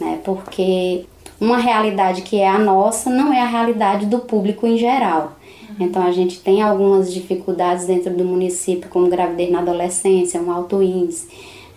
né? 0.00 0.20
Porque 0.24 1.04
uma 1.44 1.58
realidade 1.58 2.22
que 2.22 2.38
é 2.38 2.48
a 2.48 2.58
nossa 2.58 3.10
não 3.10 3.32
é 3.32 3.40
a 3.40 3.46
realidade 3.46 4.06
do 4.06 4.20
público 4.20 4.66
em 4.66 4.78
geral. 4.78 5.36
Então 5.78 6.06
a 6.06 6.12
gente 6.12 6.40
tem 6.40 6.62
algumas 6.62 7.12
dificuldades 7.12 7.86
dentro 7.86 8.14
do 8.14 8.24
município, 8.24 8.88
como 8.88 9.08
gravidez 9.08 9.50
na 9.50 9.58
adolescência, 9.58 10.40
um 10.40 10.50
alto 10.50 10.82
índice. 10.82 11.28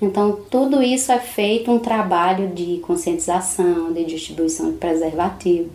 Então 0.02 0.38
tudo 0.50 0.82
isso 0.82 1.12
é 1.12 1.20
feito 1.20 1.72
um 1.72 1.80
trabalho 1.80 2.50
de 2.50 2.78
conscientização, 2.86 3.92
de 3.92 4.06
distribuição 4.06 4.72
de 4.72 4.78
preservativo, 4.78 5.70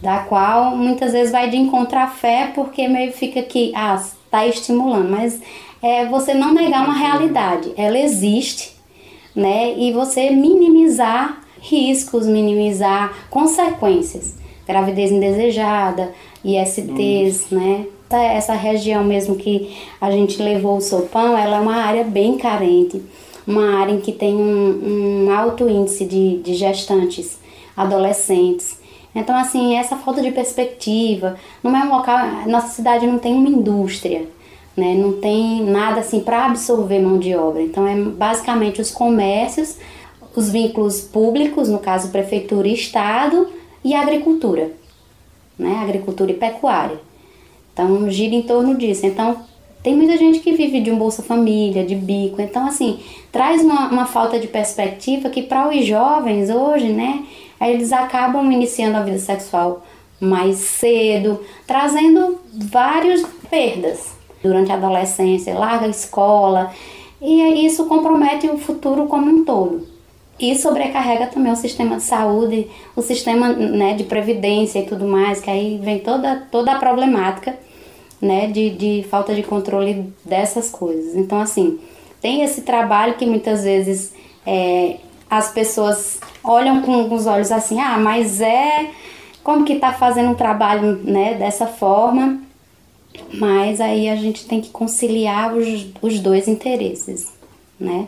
da 0.00 0.18
qual 0.20 0.76
muitas 0.76 1.12
vezes 1.12 1.32
vai 1.32 1.50
de 1.50 1.56
encontro 1.56 1.98
à 1.98 2.06
fé, 2.06 2.52
porque 2.54 2.86
meio 2.88 3.12
fica 3.12 3.42
que, 3.42 3.72
ah, 3.74 3.96
está 3.96 4.46
estimulando, 4.46 5.10
mas 5.10 5.40
é 5.82 6.06
você 6.06 6.32
não 6.32 6.54
negar 6.54 6.84
uma 6.84 6.96
realidade, 6.96 7.72
ela 7.76 7.98
existe, 7.98 8.76
né? 9.34 9.74
E 9.76 9.92
você 9.92 10.30
minimizar 10.30 11.45
riscos, 11.68 12.26
minimizar 12.26 13.26
consequências. 13.30 14.34
Gravidez 14.66 15.12
indesejada, 15.12 16.12
ISTs, 16.44 17.50
né? 17.50 17.86
Essa 18.10 18.54
região 18.54 19.04
mesmo 19.04 19.36
que 19.36 19.76
a 20.00 20.10
gente 20.10 20.40
levou 20.40 20.76
o 20.76 20.80
sopão, 20.80 21.36
ela 21.36 21.56
é 21.56 21.60
uma 21.60 21.76
área 21.76 22.04
bem 22.04 22.36
carente, 22.38 23.02
uma 23.46 23.80
área 23.80 23.92
em 23.92 24.00
que 24.00 24.12
tem 24.12 24.34
um, 24.34 25.26
um 25.26 25.32
alto 25.32 25.68
índice 25.68 26.04
de, 26.04 26.38
de 26.38 26.54
gestantes, 26.54 27.38
adolescentes. 27.76 28.78
Então, 29.14 29.34
assim, 29.34 29.76
essa 29.76 29.96
falta 29.96 30.22
de 30.22 30.30
perspectiva, 30.30 31.36
não 31.62 31.76
é 31.76 31.84
um 31.84 31.96
local, 31.96 32.18
nossa 32.46 32.68
cidade 32.68 33.06
não 33.06 33.18
tem 33.18 33.34
uma 33.34 33.48
indústria, 33.48 34.28
né? 34.76 34.94
Não 34.94 35.14
tem 35.14 35.64
nada 35.64 36.00
assim 36.00 36.20
para 36.20 36.46
absorver 36.46 37.00
mão 37.00 37.18
de 37.18 37.34
obra. 37.34 37.62
Então, 37.62 37.86
é 37.88 37.94
basicamente 37.96 38.80
os 38.80 38.90
comércios, 38.90 39.78
os 40.36 40.50
vínculos 40.50 41.00
públicos, 41.00 41.68
no 41.68 41.78
caso 41.78 42.10
prefeitura 42.10 42.68
e 42.68 42.74
estado, 42.74 43.48
e 43.82 43.94
agricultura 43.94 44.70
né? 45.58 45.80
Agricultura 45.82 46.30
e 46.30 46.34
pecuária. 46.34 46.98
Então 47.72 48.10
gira 48.10 48.34
em 48.34 48.42
torno 48.42 48.76
disso. 48.76 49.06
Então 49.06 49.36
tem 49.82 49.94
muita 49.94 50.16
gente 50.16 50.40
que 50.40 50.52
vive 50.52 50.80
de 50.80 50.90
um 50.90 50.98
Bolsa 50.98 51.22
Família, 51.22 51.84
de 51.84 51.94
bico. 51.94 52.40
Então, 52.40 52.66
assim, 52.66 52.98
traz 53.30 53.62
uma, 53.62 53.88
uma 53.88 54.06
falta 54.06 54.38
de 54.38 54.48
perspectiva 54.48 55.30
que 55.30 55.42
para 55.42 55.68
os 55.68 55.84
jovens 55.84 56.50
hoje, 56.50 56.88
né, 56.88 57.24
eles 57.60 57.92
acabam 57.92 58.50
iniciando 58.50 58.96
a 58.96 59.02
vida 59.02 59.18
sexual 59.18 59.84
mais 60.18 60.56
cedo, 60.56 61.40
trazendo 61.66 62.40
várias 62.52 63.22
perdas 63.50 64.16
durante 64.42 64.72
a 64.72 64.74
adolescência, 64.74 65.56
larga 65.56 65.86
a 65.86 65.90
escola, 65.90 66.72
e 67.20 67.64
isso 67.66 67.84
compromete 67.84 68.48
o 68.48 68.58
futuro 68.58 69.06
como 69.06 69.30
um 69.30 69.44
todo. 69.44 69.86
E 70.38 70.54
sobrecarrega 70.54 71.26
também 71.26 71.50
o 71.50 71.56
sistema 71.56 71.96
de 71.96 72.02
saúde, 72.02 72.68
o 72.94 73.00
sistema 73.00 73.48
né, 73.48 73.94
de 73.94 74.04
previdência 74.04 74.80
e 74.80 74.86
tudo 74.86 75.06
mais, 75.06 75.40
que 75.40 75.50
aí 75.50 75.78
vem 75.82 75.98
toda, 76.00 76.46
toda 76.50 76.72
a 76.72 76.78
problemática 76.78 77.56
né, 78.20 78.46
de, 78.46 78.70
de 78.70 79.06
falta 79.08 79.34
de 79.34 79.42
controle 79.42 80.12
dessas 80.24 80.70
coisas. 80.70 81.14
Então, 81.14 81.40
assim, 81.40 81.78
tem 82.20 82.42
esse 82.42 82.62
trabalho 82.62 83.14
que 83.14 83.24
muitas 83.24 83.64
vezes 83.64 84.12
é, 84.46 84.96
as 85.28 85.50
pessoas 85.50 86.20
olham 86.42 86.82
com 86.82 87.12
os 87.14 87.26
olhos 87.26 87.50
assim, 87.50 87.80
ah, 87.80 87.98
mas 87.98 88.40
é 88.40 88.90
como 89.42 89.64
que 89.64 89.76
tá 89.76 89.92
fazendo 89.92 90.30
um 90.30 90.34
trabalho 90.34 91.00
né, 91.04 91.34
dessa 91.34 91.66
forma, 91.66 92.40
mas 93.32 93.80
aí 93.80 94.08
a 94.08 94.16
gente 94.16 94.46
tem 94.46 94.60
que 94.60 94.70
conciliar 94.70 95.54
os, 95.54 95.86
os 96.02 96.18
dois 96.20 96.48
interesses, 96.48 97.32
né, 97.78 98.06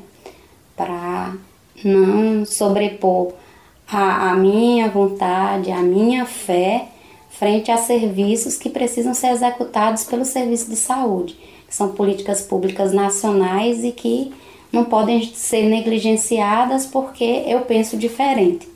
para 0.76 1.34
não 1.84 2.44
sobrepor 2.44 3.32
a, 3.90 4.30
a 4.30 4.36
minha 4.36 4.88
vontade, 4.88 5.70
a 5.70 5.80
minha 5.80 6.26
fé 6.26 6.88
frente 7.30 7.70
a 7.70 7.76
serviços 7.76 8.56
que 8.56 8.68
precisam 8.68 9.14
ser 9.14 9.28
executados 9.28 10.04
pelo 10.04 10.24
serviço 10.24 10.68
de 10.68 10.76
saúde, 10.76 11.38
que 11.66 11.74
são 11.74 11.90
políticas 11.90 12.42
públicas 12.42 12.92
nacionais 12.92 13.84
e 13.84 13.92
que 13.92 14.32
não 14.72 14.84
podem 14.84 15.24
ser 15.34 15.68
negligenciadas 15.68 16.84
porque 16.84 17.44
eu 17.46 17.60
penso 17.60 17.96
diferente. 17.96 18.68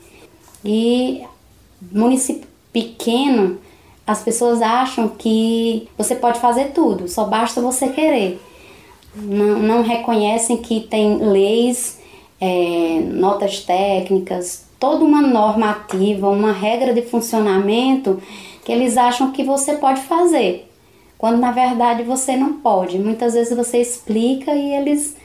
E 0.63 1.23
município 1.91 2.47
pequeno, 2.71 3.59
as 4.07 4.23
pessoas 4.23 4.61
acham 4.61 5.09
que 5.09 5.87
você 5.97 6.15
pode 6.15 6.39
fazer 6.39 6.71
tudo, 6.71 7.07
só 7.07 7.25
basta 7.25 7.61
você 7.61 7.89
querer. 7.89 8.41
Não, 9.15 9.59
não 9.59 9.83
reconhecem 9.83 10.57
que 10.57 10.81
tem 10.81 11.17
leis 11.17 11.99
é, 12.43 12.99
notas 12.99 13.61
técnicas, 13.61 14.65
toda 14.77 15.05
uma 15.05 15.21
normativa, 15.21 16.27
uma 16.29 16.51
regra 16.51 16.93
de 16.93 17.01
funcionamento 17.01 18.21
que 18.65 18.71
eles 18.71 18.97
acham 18.97 19.31
que 19.31 19.45
você 19.45 19.75
pode 19.75 20.01
fazer, 20.01 20.69
quando 21.17 21.37
na 21.37 21.51
verdade 21.51 22.03
você 22.03 22.35
não 22.35 22.55
pode. 22.55 22.99
Muitas 22.99 23.33
vezes 23.33 23.55
você 23.55 23.77
explica 23.77 24.53
e 24.53 24.75
eles 24.75 25.15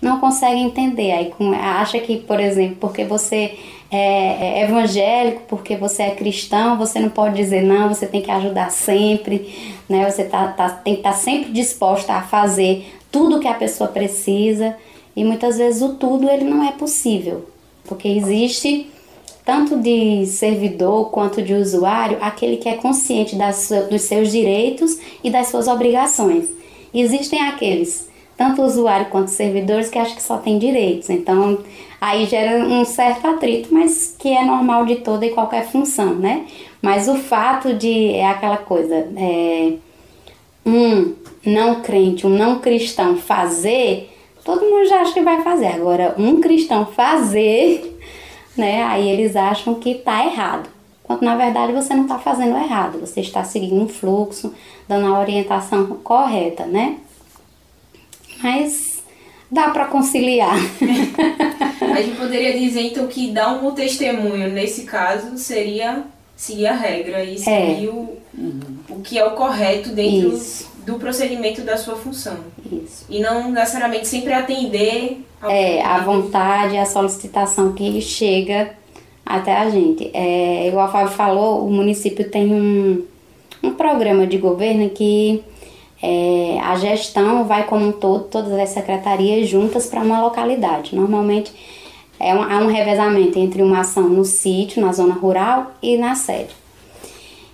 não 0.00 0.20
conseguem 0.20 0.66
entender. 0.66 1.10
Aí 1.10 1.32
acha 1.60 1.98
que, 1.98 2.18
por 2.18 2.38
exemplo, 2.38 2.76
porque 2.80 3.02
você 3.02 3.58
é, 3.90 4.60
é 4.60 4.64
evangélico, 4.64 5.42
porque 5.48 5.74
você 5.74 6.04
é 6.04 6.10
cristão, 6.12 6.78
você 6.78 7.00
não 7.00 7.10
pode 7.10 7.34
dizer 7.34 7.62
não, 7.62 7.88
você 7.88 8.06
tem 8.06 8.22
que 8.22 8.30
ajudar 8.30 8.70
sempre, 8.70 9.76
né? 9.88 10.08
Você 10.08 10.22
tá, 10.22 10.46
tá, 10.46 10.68
tem 10.70 10.94
que 10.94 11.00
estar 11.00 11.10
tá 11.10 11.16
sempre 11.16 11.50
disposta 11.50 12.12
a 12.12 12.22
fazer 12.22 12.86
tudo 13.10 13.40
que 13.40 13.48
a 13.48 13.54
pessoa 13.54 13.90
precisa. 13.90 14.76
E 15.18 15.24
muitas 15.24 15.58
vezes 15.58 15.82
o 15.82 15.94
tudo 15.94 16.30
ele 16.30 16.44
não 16.44 16.62
é 16.62 16.70
possível, 16.70 17.44
porque 17.84 18.06
existe 18.06 18.88
tanto 19.44 19.76
de 19.76 20.24
servidor 20.26 21.10
quanto 21.10 21.42
de 21.42 21.54
usuário 21.54 22.18
aquele 22.20 22.56
que 22.58 22.68
é 22.68 22.74
consciente 22.74 23.34
das, 23.34 23.68
dos 23.90 24.02
seus 24.02 24.30
direitos 24.30 24.96
e 25.24 25.28
das 25.28 25.48
suas 25.48 25.66
obrigações. 25.66 26.48
Existem 26.94 27.40
aqueles, 27.40 28.08
tanto 28.36 28.62
usuário 28.62 29.06
quanto 29.06 29.32
servidores, 29.32 29.90
que 29.90 29.98
acham 29.98 30.14
que 30.14 30.22
só 30.22 30.38
tem 30.38 30.56
direitos. 30.56 31.10
Então, 31.10 31.64
aí 32.00 32.24
gera 32.26 32.64
um 32.64 32.84
certo 32.84 33.26
atrito, 33.26 33.74
mas 33.74 34.14
que 34.16 34.28
é 34.28 34.44
normal 34.44 34.86
de 34.86 34.96
toda 34.96 35.26
e 35.26 35.30
qualquer 35.30 35.66
função, 35.66 36.14
né? 36.14 36.46
Mas 36.80 37.08
o 37.08 37.16
fato 37.16 37.74
de 37.74 38.12
é 38.12 38.24
aquela 38.24 38.58
coisa, 38.58 38.94
é, 39.16 39.72
um 40.64 41.14
não 41.44 41.80
crente, 41.82 42.24
um 42.24 42.30
não 42.30 42.60
cristão 42.60 43.16
fazer 43.16 44.14
todo 44.48 44.64
mundo 44.64 44.88
já 44.88 45.02
acha 45.02 45.12
que 45.12 45.20
vai 45.20 45.42
fazer. 45.42 45.66
Agora, 45.66 46.14
um 46.16 46.40
cristão 46.40 46.86
fazer, 46.86 48.00
né? 48.56 48.82
Aí 48.84 49.06
eles 49.06 49.36
acham 49.36 49.74
que 49.74 49.96
tá 49.96 50.24
errado. 50.24 50.70
Quando 51.02 51.20
na 51.20 51.36
verdade 51.36 51.74
você 51.74 51.92
não 51.92 52.04
está 52.04 52.18
fazendo 52.18 52.56
errado, 52.56 52.98
você 52.98 53.20
está 53.20 53.44
seguindo 53.44 53.82
um 53.82 53.88
fluxo, 53.88 54.54
dando 54.88 55.06
a 55.06 55.20
orientação 55.20 55.86
correta, 56.02 56.64
né? 56.64 56.96
Mas 58.42 59.02
dá 59.50 59.68
para 59.68 59.84
conciliar. 59.84 60.56
a 61.94 62.00
gente 62.00 62.16
poderia 62.16 62.58
dizer 62.58 62.80
então 62.80 63.06
que 63.06 63.30
dar 63.30 63.52
um 63.52 63.70
testemunho 63.72 64.48
nesse 64.50 64.84
caso 64.84 65.36
seria 65.36 66.04
seguir 66.34 66.68
a 66.68 66.74
regra 66.74 67.22
e 67.22 67.38
seguir 67.38 67.86
é. 67.86 67.90
o, 67.90 68.16
o 68.88 69.00
que 69.02 69.18
é 69.18 69.26
o 69.26 69.32
correto 69.32 69.90
dentro 69.90 70.34
Isso 70.34 70.77
do 70.88 70.98
procedimento 70.98 71.60
da 71.60 71.76
sua 71.76 71.96
função. 71.96 72.38
Isso. 72.72 73.04
E 73.10 73.20
não 73.20 73.50
necessariamente 73.50 74.08
sempre 74.08 74.32
atender 74.32 75.22
ao 75.40 75.50
É, 75.50 75.82
a 75.84 75.98
vontade, 75.98 76.78
a 76.78 76.86
solicitação 76.86 77.72
que 77.72 78.00
chega 78.00 78.70
até 79.24 79.54
a 79.54 79.68
gente. 79.68 80.10
É, 80.14 80.66
igual 80.66 80.86
a 80.86 80.88
Fábio 80.88 81.12
falou, 81.12 81.66
o 81.66 81.70
município 81.70 82.30
tem 82.30 82.54
um, 82.54 83.04
um 83.62 83.74
programa 83.74 84.26
de 84.26 84.38
governo 84.38 84.88
que 84.88 85.44
é, 86.02 86.58
a 86.62 86.74
gestão 86.76 87.44
vai 87.44 87.66
como 87.66 87.88
um 87.88 87.92
todo, 87.92 88.24
todas 88.24 88.52
as 88.52 88.70
secretarias 88.70 89.46
juntas 89.46 89.86
para 89.86 90.00
uma 90.00 90.22
localidade. 90.22 90.96
Normalmente 90.96 91.52
é 92.18 92.34
um, 92.34 92.42
há 92.42 92.58
um 92.60 92.66
revezamento 92.66 93.38
entre 93.38 93.62
uma 93.62 93.80
ação 93.80 94.08
no 94.08 94.24
sítio, 94.24 94.80
na 94.80 94.92
zona 94.92 95.12
rural 95.12 95.72
e 95.82 95.98
na 95.98 96.14
sede. 96.14 96.56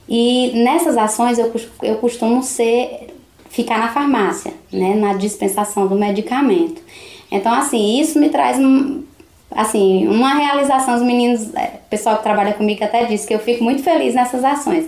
E 0.09 0.53
nessas 0.55 0.97
ações 0.97 1.37
eu, 1.37 1.53
eu 1.83 1.97
costumo 1.97 2.41
ser 2.43 3.14
ficar 3.55 3.79
na 3.79 3.89
farmácia, 3.89 4.53
né, 4.73 4.95
na 4.97 5.15
dispensação 5.15 5.87
do 5.87 5.95
medicamento. 5.95 6.83
Então, 7.31 7.55
assim, 7.55 8.01
isso 8.01 8.19
me 8.19 8.29
traz 8.29 8.59
assim, 9.49 10.09
uma 10.09 10.35
realização, 10.35 10.97
os 10.97 11.03
meninos, 11.03 11.55
é, 11.55 11.79
o 11.87 11.89
pessoal 11.89 12.17
que 12.17 12.25
trabalha 12.25 12.53
comigo 12.55 12.83
até 12.83 13.05
disse 13.05 13.27
que 13.27 13.33
eu 13.33 13.39
fico 13.39 13.63
muito 13.63 13.83
feliz 13.83 14.13
nessas 14.13 14.45
ações. 14.45 14.87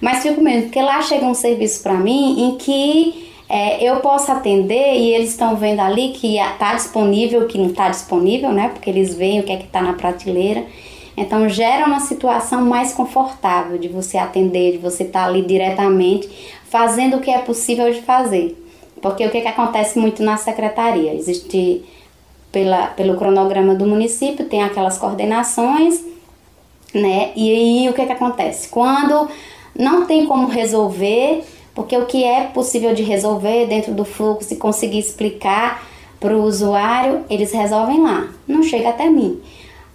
Mas 0.00 0.22
fico 0.22 0.40
mesmo, 0.40 0.62
porque 0.62 0.82
lá 0.82 1.00
chega 1.02 1.24
um 1.24 1.34
serviço 1.34 1.82
para 1.84 1.94
mim 1.94 2.48
em 2.48 2.56
que 2.56 3.30
é, 3.48 3.88
eu 3.88 3.96
posso 3.96 4.32
atender 4.32 4.96
e 4.96 5.14
eles 5.14 5.30
estão 5.30 5.54
vendo 5.54 5.78
ali 5.78 6.08
que 6.08 6.36
está 6.38 6.74
disponível, 6.74 7.46
que 7.46 7.58
não 7.58 7.66
está 7.66 7.88
disponível, 7.88 8.50
né? 8.50 8.70
Porque 8.70 8.90
eles 8.90 9.14
veem 9.14 9.38
o 9.38 9.42
que 9.44 9.52
é 9.52 9.56
que 9.56 9.66
está 9.66 9.80
na 9.80 9.92
prateleira. 9.92 10.64
Então 11.20 11.46
gera 11.50 11.84
uma 11.84 12.00
situação 12.00 12.62
mais 12.62 12.94
confortável 12.94 13.76
de 13.76 13.88
você 13.88 14.16
atender, 14.16 14.72
de 14.72 14.78
você 14.78 15.02
estar 15.02 15.20
tá 15.20 15.26
ali 15.26 15.42
diretamente 15.42 16.56
fazendo 16.64 17.18
o 17.18 17.20
que 17.20 17.30
é 17.30 17.38
possível 17.38 17.92
de 17.92 18.00
fazer. 18.00 18.56
Porque 19.02 19.26
o 19.26 19.30
que, 19.30 19.36
é 19.36 19.40
que 19.42 19.48
acontece 19.48 19.98
muito 19.98 20.22
na 20.22 20.38
secretaria? 20.38 21.12
Existe 21.12 21.84
pela, 22.50 22.86
pelo 22.86 23.16
cronograma 23.16 23.74
do 23.74 23.86
município, 23.86 24.46
tem 24.46 24.62
aquelas 24.62 24.96
coordenações, 24.96 26.02
né? 26.94 27.32
E 27.36 27.50
aí 27.50 27.88
o 27.90 27.92
que, 27.92 28.06
que 28.06 28.12
acontece? 28.12 28.68
Quando 28.68 29.28
não 29.78 30.06
tem 30.06 30.24
como 30.24 30.48
resolver, 30.48 31.44
porque 31.74 31.96
o 31.98 32.06
que 32.06 32.24
é 32.24 32.44
possível 32.44 32.94
de 32.94 33.02
resolver 33.02 33.66
dentro 33.66 33.92
do 33.92 34.06
fluxo 34.06 34.54
e 34.54 34.56
conseguir 34.56 34.98
explicar 34.98 35.86
para 36.18 36.34
o 36.34 36.44
usuário, 36.44 37.24
eles 37.28 37.52
resolvem 37.52 38.00
lá, 38.00 38.28
não 38.48 38.62
chega 38.62 38.88
até 38.88 39.08
mim. 39.10 39.38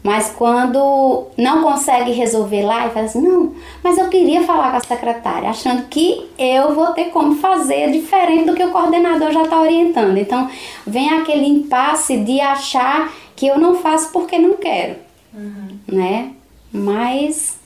Mas 0.06 0.30
quando 0.30 1.26
não 1.36 1.64
consegue 1.64 2.12
resolver 2.12 2.62
lá 2.62 2.86
e 2.86 2.92
fala 2.92 3.08
assim, 3.08 3.24
não, 3.24 3.56
mas 3.84 3.98
eu 3.98 4.08
queria 4.08 4.44
falar 4.44 4.70
com 4.70 4.78
a 4.78 4.82
secretária, 4.82 5.50
achando 5.50 5.88
que 5.88 6.30
eu 6.38 6.76
vou 6.76 6.94
ter 6.94 7.06
como 7.06 7.38
fazer 7.38 7.90
diferente 7.90 8.46
do 8.46 8.54
que 8.54 8.64
o 8.64 8.70
coordenador 8.70 9.32
já 9.32 9.42
está 9.42 9.60
orientando. 9.60 10.16
Então 10.16 10.48
vem 10.86 11.10
aquele 11.10 11.48
impasse 11.48 12.18
de 12.18 12.40
achar 12.40 13.12
que 13.36 13.48
eu 13.48 13.58
não 13.58 13.78
faço 13.78 14.12
porque 14.12 14.38
não 14.38 14.58
quero, 14.58 14.98
uhum. 15.34 15.80
né? 15.88 16.34
Mas 16.72 17.58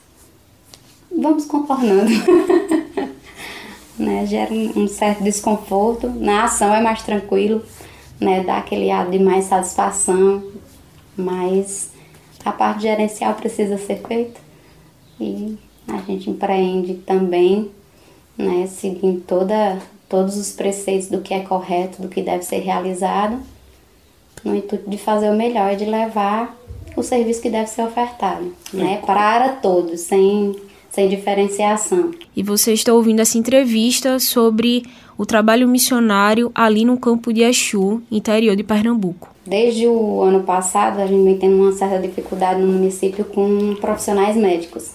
vamos 1.14 1.44
contornando. 1.44 2.10
né? 4.00 4.24
Gera 4.24 4.50
um 4.50 4.88
certo 4.88 5.22
desconforto. 5.22 6.08
Na 6.08 6.44
ação 6.44 6.74
é 6.74 6.80
mais 6.80 7.02
tranquilo, 7.02 7.62
né? 8.18 8.42
Dá 8.42 8.56
aquele 8.56 8.90
ar 8.90 9.10
de 9.10 9.18
mais 9.18 9.44
satisfação, 9.44 10.42
mas 11.14 11.99
a 12.44 12.52
parte 12.52 12.82
gerencial 12.82 13.34
precisa 13.34 13.76
ser 13.78 14.00
feita 14.06 14.40
e 15.20 15.58
a 15.86 15.98
gente 15.98 16.30
empreende 16.30 16.94
também, 16.94 17.70
né, 18.36 18.66
seguindo 18.66 19.20
toda, 19.20 19.78
todos 20.08 20.36
os 20.36 20.52
preceitos 20.52 21.08
do 21.08 21.20
que 21.20 21.34
é 21.34 21.40
correto, 21.40 22.00
do 22.00 22.08
que 22.08 22.22
deve 22.22 22.42
ser 22.44 22.60
realizado, 22.60 23.38
no 24.44 24.56
intuito 24.56 24.88
de 24.88 24.96
fazer 24.96 25.30
o 25.30 25.36
melhor 25.36 25.72
e 25.72 25.76
de 25.76 25.84
levar 25.84 26.56
o 26.96 27.02
serviço 27.02 27.42
que 27.42 27.50
deve 27.50 27.68
ser 27.68 27.82
ofertado, 27.82 28.54
né, 28.72 29.00
para 29.04 29.50
todos, 29.50 30.00
sem, 30.00 30.56
sem 30.90 31.08
diferenciação. 31.08 32.12
E 32.34 32.42
você 32.42 32.72
está 32.72 32.92
ouvindo 32.92 33.20
essa 33.20 33.36
entrevista 33.36 34.18
sobre 34.18 34.84
o 35.18 35.26
trabalho 35.26 35.68
missionário 35.68 36.50
ali 36.54 36.84
no 36.84 36.98
campo 36.98 37.32
de 37.32 37.42
Exu, 37.42 38.02
interior 38.10 38.56
de 38.56 38.62
Pernambuco. 38.62 39.29
Desde 39.46 39.86
o 39.86 40.20
ano 40.20 40.42
passado, 40.42 41.00
a 41.00 41.06
gente 41.06 41.24
vem 41.24 41.38
tendo 41.38 41.56
uma 41.56 41.72
certa 41.72 41.98
dificuldade 41.98 42.60
no 42.60 42.72
município 42.72 43.24
com 43.24 43.74
profissionais 43.80 44.36
médicos, 44.36 44.92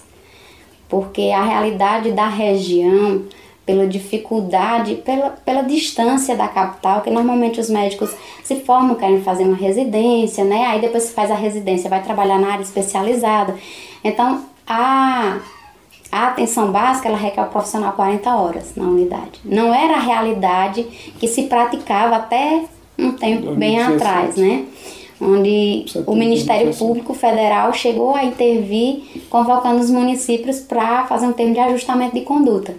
porque 0.88 1.32
a 1.34 1.42
realidade 1.42 2.12
da 2.12 2.28
região, 2.28 3.24
pela 3.64 3.88
dificuldade, 3.88 4.94
pela, 4.96 5.30
pela 5.30 5.62
distância 5.62 6.36
da 6.36 6.46
capital, 6.46 7.00
que 7.00 7.10
normalmente 7.10 7.58
os 7.58 7.68
médicos 7.68 8.14
se 8.44 8.60
formam, 8.60 8.94
querem 8.94 9.20
fazer 9.22 9.42
uma 9.42 9.56
residência, 9.56 10.44
né? 10.44 10.66
Aí 10.66 10.80
depois 10.80 11.08
que 11.08 11.14
faz 11.14 11.32
a 11.32 11.34
residência, 11.34 11.90
vai 11.90 12.02
trabalhar 12.02 12.38
na 12.38 12.52
área 12.52 12.62
especializada. 12.62 13.56
Então, 14.04 14.44
a, 14.64 15.40
a 16.12 16.28
atenção 16.28 16.70
básica, 16.70 17.08
ela 17.08 17.18
requer 17.18 17.42
o 17.42 17.48
profissional 17.48 17.92
40 17.94 18.30
horas 18.30 18.76
na 18.76 18.84
unidade. 18.84 19.40
Não 19.44 19.74
era 19.74 19.94
a 19.94 20.00
realidade 20.00 20.84
que 21.18 21.26
se 21.26 21.42
praticava 21.44 22.14
até 22.14 22.64
um 22.98 23.12
tempo 23.12 23.54
bem 23.54 23.80
atrás, 23.80 24.36
né? 24.36 24.64
Onde 25.20 25.86
o 26.06 26.14
Ministério 26.14 26.74
Público 26.74 27.14
Federal 27.14 27.72
chegou 27.72 28.14
a 28.14 28.24
intervir 28.24 29.02
convocando 29.30 29.80
os 29.80 29.90
municípios 29.90 30.60
para 30.60 31.06
fazer 31.06 31.26
um 31.26 31.32
termo 31.32 31.54
de 31.54 31.60
ajustamento 31.60 32.14
de 32.14 32.20
conduta. 32.20 32.74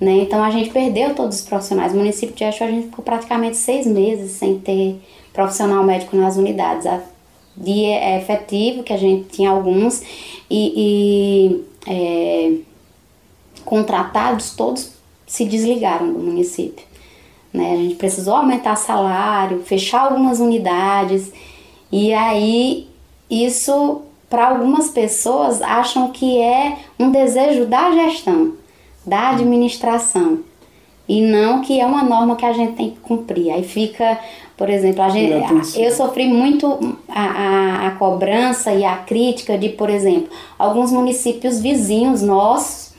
Né? 0.00 0.14
Então 0.22 0.42
a 0.42 0.50
gente 0.50 0.70
perdeu 0.70 1.14
todos 1.14 1.40
os 1.40 1.44
profissionais. 1.44 1.92
O 1.92 1.96
município 1.96 2.34
de 2.34 2.42
Exu 2.42 2.64
a 2.64 2.66
gente 2.66 2.86
ficou 2.86 3.04
praticamente 3.04 3.56
seis 3.56 3.86
meses 3.86 4.32
sem 4.32 4.58
ter 4.58 5.00
profissional 5.32 5.84
médico 5.84 6.16
nas 6.16 6.36
unidades. 6.36 6.90
De 7.54 7.84
é, 7.84 8.18
efetivo, 8.18 8.82
que 8.82 8.94
a 8.94 8.96
gente 8.96 9.28
tinha 9.28 9.50
alguns, 9.50 10.02
e, 10.50 10.72
e 10.74 11.64
é, 11.86 12.54
contratados, 13.62 14.56
todos 14.56 14.92
se 15.26 15.44
desligaram 15.44 16.12
do 16.12 16.18
município. 16.18 16.84
Né? 17.52 17.72
A 17.72 17.76
gente 17.76 17.94
precisou 17.96 18.34
aumentar 18.34 18.76
salário, 18.76 19.62
fechar 19.64 20.02
algumas 20.02 20.40
unidades 20.40 21.32
e 21.90 22.12
aí 22.14 22.88
isso 23.30 24.02
para 24.30 24.48
algumas 24.48 24.88
pessoas 24.88 25.60
acham 25.60 26.10
que 26.10 26.40
é 26.40 26.78
um 26.98 27.10
desejo 27.10 27.66
da 27.66 27.90
gestão, 27.92 28.54
da 29.04 29.30
administração 29.30 30.38
e 31.06 31.20
não 31.20 31.60
que 31.60 31.78
é 31.78 31.84
uma 31.84 32.02
norma 32.02 32.36
que 32.36 32.46
a 32.46 32.52
gente 32.52 32.72
tem 32.72 32.90
que 32.90 33.00
cumprir. 33.00 33.50
Aí 33.50 33.62
fica, 33.62 34.18
por 34.56 34.70
exemplo, 34.70 35.02
a 35.02 35.10
gente, 35.10 35.78
eu 35.78 35.90
sofri 35.90 36.26
muito 36.26 36.96
a, 37.08 37.22
a, 37.22 37.86
a 37.88 37.90
cobrança 37.92 38.72
e 38.72 38.84
a 38.84 38.96
crítica 38.96 39.58
de, 39.58 39.68
por 39.68 39.90
exemplo, 39.90 40.30
alguns 40.58 40.90
municípios 40.90 41.60
vizinhos 41.60 42.22
nossos, 42.22 42.92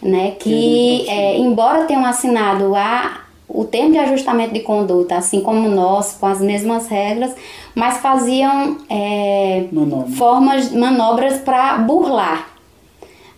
né, 0.00 0.32
que 0.38 1.08
é, 1.08 1.36
embora 1.36 1.84
tenham 1.84 2.04
assinado 2.04 2.74
a 2.76 3.20
o 3.52 3.64
termo 3.64 3.92
de 3.92 3.98
ajustamento 3.98 4.54
de 4.54 4.60
conduta, 4.60 5.16
assim 5.16 5.40
como 5.40 5.68
nós, 5.68 6.16
com 6.18 6.26
as 6.26 6.40
mesmas 6.40 6.88
regras, 6.88 7.34
mas 7.74 7.98
faziam 7.98 8.78
é, 8.88 9.66
Manobra. 9.72 10.10
formas, 10.12 10.72
manobras 10.72 11.38
para 11.38 11.78
burlar. 11.78 12.48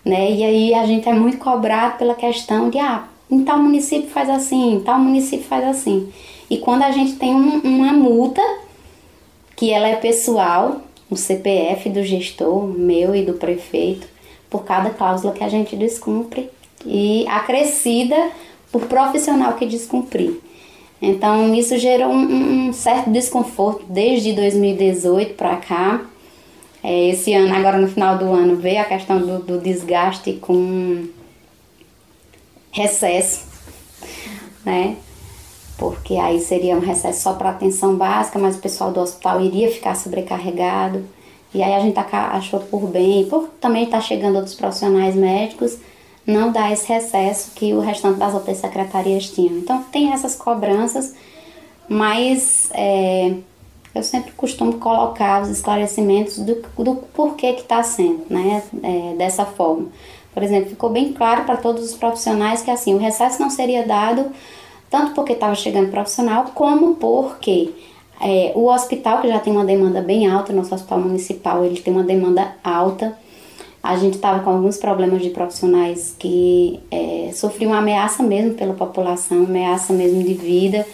Né? 0.05 0.33
E 0.33 0.45
aí 0.45 0.75
a 0.75 0.87
gente 0.87 1.09
é 1.09 1.13
muito 1.13 1.39
cobrado 1.39 1.99
pela 1.99 2.15
questão 2.15 2.71
de, 2.71 2.79
ah, 2.79 3.05
em 3.31 3.43
tal 3.45 3.59
município 3.59 4.11
faz 4.11 4.29
assim, 4.29 4.75
em 4.75 4.81
tal 4.81 4.99
município 4.99 5.47
faz 5.47 5.65
assim. 5.67 6.13
E 6.51 6.59
quando 6.59 6.83
a 6.83 6.91
gente 6.91 7.15
tem 7.15 7.35
um, 7.35 7.61
uma 7.61 7.93
multa, 7.93 8.43
que 9.57 9.71
ela 9.71 9.89
é 9.89 9.97
pessoal, 9.97 10.83
o 11.09 11.17
CPF 11.17 11.89
do 11.89 12.03
gestor, 12.03 12.67
meu 12.67 13.15
e 13.15 13.25
do 13.25 13.35
prefeito, 13.35 14.07
por 14.51 14.65
cada 14.65 14.91
cláusula 14.91 15.33
que 15.33 15.45
a 15.45 15.49
gente 15.49 15.77
descumpre, 15.77 16.51
e 16.85 17.25
acrescida 17.29 18.31
por 18.73 18.87
profissional 18.87 19.53
que 19.53 19.67
descumprir. 19.67 20.41
Então, 21.01 21.55
isso 21.55 21.77
gerou 21.79 22.09
um, 22.09 22.69
um 22.69 22.73
certo 22.73 23.11
desconforto 23.11 23.85
desde 23.89 24.33
2018 24.33 25.35
para 25.35 25.57
cá. 25.57 26.01
É, 26.83 27.09
esse 27.09 27.35
ano, 27.35 27.55
agora 27.55 27.77
no 27.77 27.89
final 27.89 28.19
do 28.19 28.33
ano, 28.33 28.57
veio 28.57 28.81
a 28.81 28.85
questão 28.85 29.21
do, 29.21 29.39
do 29.41 29.61
desgaste 29.61 30.33
com 30.35 31.07
recesso, 32.71 33.47
né? 34.65 34.97
Porque 35.77 36.15
aí 36.15 36.41
seria 36.41 36.77
um 36.77 36.81
recesso 36.81 37.23
só 37.23 37.35
para 37.35 37.51
atenção 37.51 37.97
básica, 37.97 38.39
mas 38.39 38.57
o 38.57 38.61
pessoal 38.61 38.93
do 38.93 39.01
hospital 39.01 39.41
iria 39.41 39.71
ficar 39.71 39.95
sobrecarregado. 39.95 41.05
E 41.53 41.63
aí 41.63 41.75
a 41.75 41.81
gente 41.81 41.99
achou 41.99 42.61
por 42.61 42.87
bem, 42.87 43.27
por 43.27 43.49
também 43.61 43.85
está 43.85 44.01
chegando 44.01 44.37
outros 44.37 44.55
profissionais 44.55 45.15
médicos, 45.15 45.77
não 46.27 46.53
dá 46.53 46.71
esse 46.73 46.87
recesso 46.87 47.51
que 47.55 47.73
o 47.73 47.81
restante 47.81 48.19
das 48.19 48.35
outras 48.35 48.59
secretarias 48.59 49.29
tinham. 49.31 49.59
Então 49.59 49.83
tem 49.91 50.13
essas 50.13 50.35
cobranças, 50.35 51.15
mas 51.89 52.69
é, 52.73 53.35
eu 53.95 54.03
sempre 54.03 54.33
costumo 54.33 54.75
colocar 54.79 55.43
os 55.43 55.49
esclarecimentos 55.49 56.39
do, 56.39 56.63
do 56.79 56.97
porquê 57.15 57.53
que 57.55 57.63
está 57.63 57.83
sendo 57.83 58.25
né, 58.31 58.63
é, 58.83 59.15
dessa 59.17 59.45
forma. 59.45 59.89
Por 60.33 60.43
exemplo, 60.43 60.71
ficou 60.71 60.91
bem 60.91 61.13
claro 61.13 61.45
para 61.45 61.57
todos 61.57 61.85
os 61.85 61.95
profissionais 61.95 62.63
que 62.63 62.71
assim, 62.71 62.95
o 62.95 62.99
recesso 62.99 63.41
não 63.41 63.51
seria 63.51 63.87
dado 63.87 64.31
tanto 64.89 65.13
porque 65.15 65.33
estava 65.33 65.55
chegando 65.55 65.91
profissional, 65.91 66.53
como 66.55 66.95
porque 66.97 67.71
É, 68.25 68.53
o 68.55 68.69
hospital, 68.71 69.21
que 69.21 69.27
já 69.27 69.41
tem 69.41 69.53
uma 69.53 69.65
demanda 69.65 70.01
bem 70.01 70.29
alta, 70.29 70.53
nosso 70.53 70.73
hospital 70.73 71.01
municipal, 71.01 71.65
ele 71.65 71.81
tem 71.81 71.93
uma 71.93 72.05
demanda 72.05 72.55
alta. 72.63 73.19
A 73.83 73.97
gente 73.97 74.15
estava 74.15 74.41
com 74.41 74.51
alguns 74.51 74.77
problemas 74.77 75.23
de 75.23 75.31
profissionais 75.31 76.15
que 76.19 76.79
é, 76.91 77.31
sofriam 77.35 77.75
ameaça 77.75 78.23
mesmo 78.23 78.55
pela 78.55 78.75
população, 78.75 79.45
ameaça 79.45 79.93
mesmo 79.93 80.23
de 80.23 80.35
vida. 80.35 80.87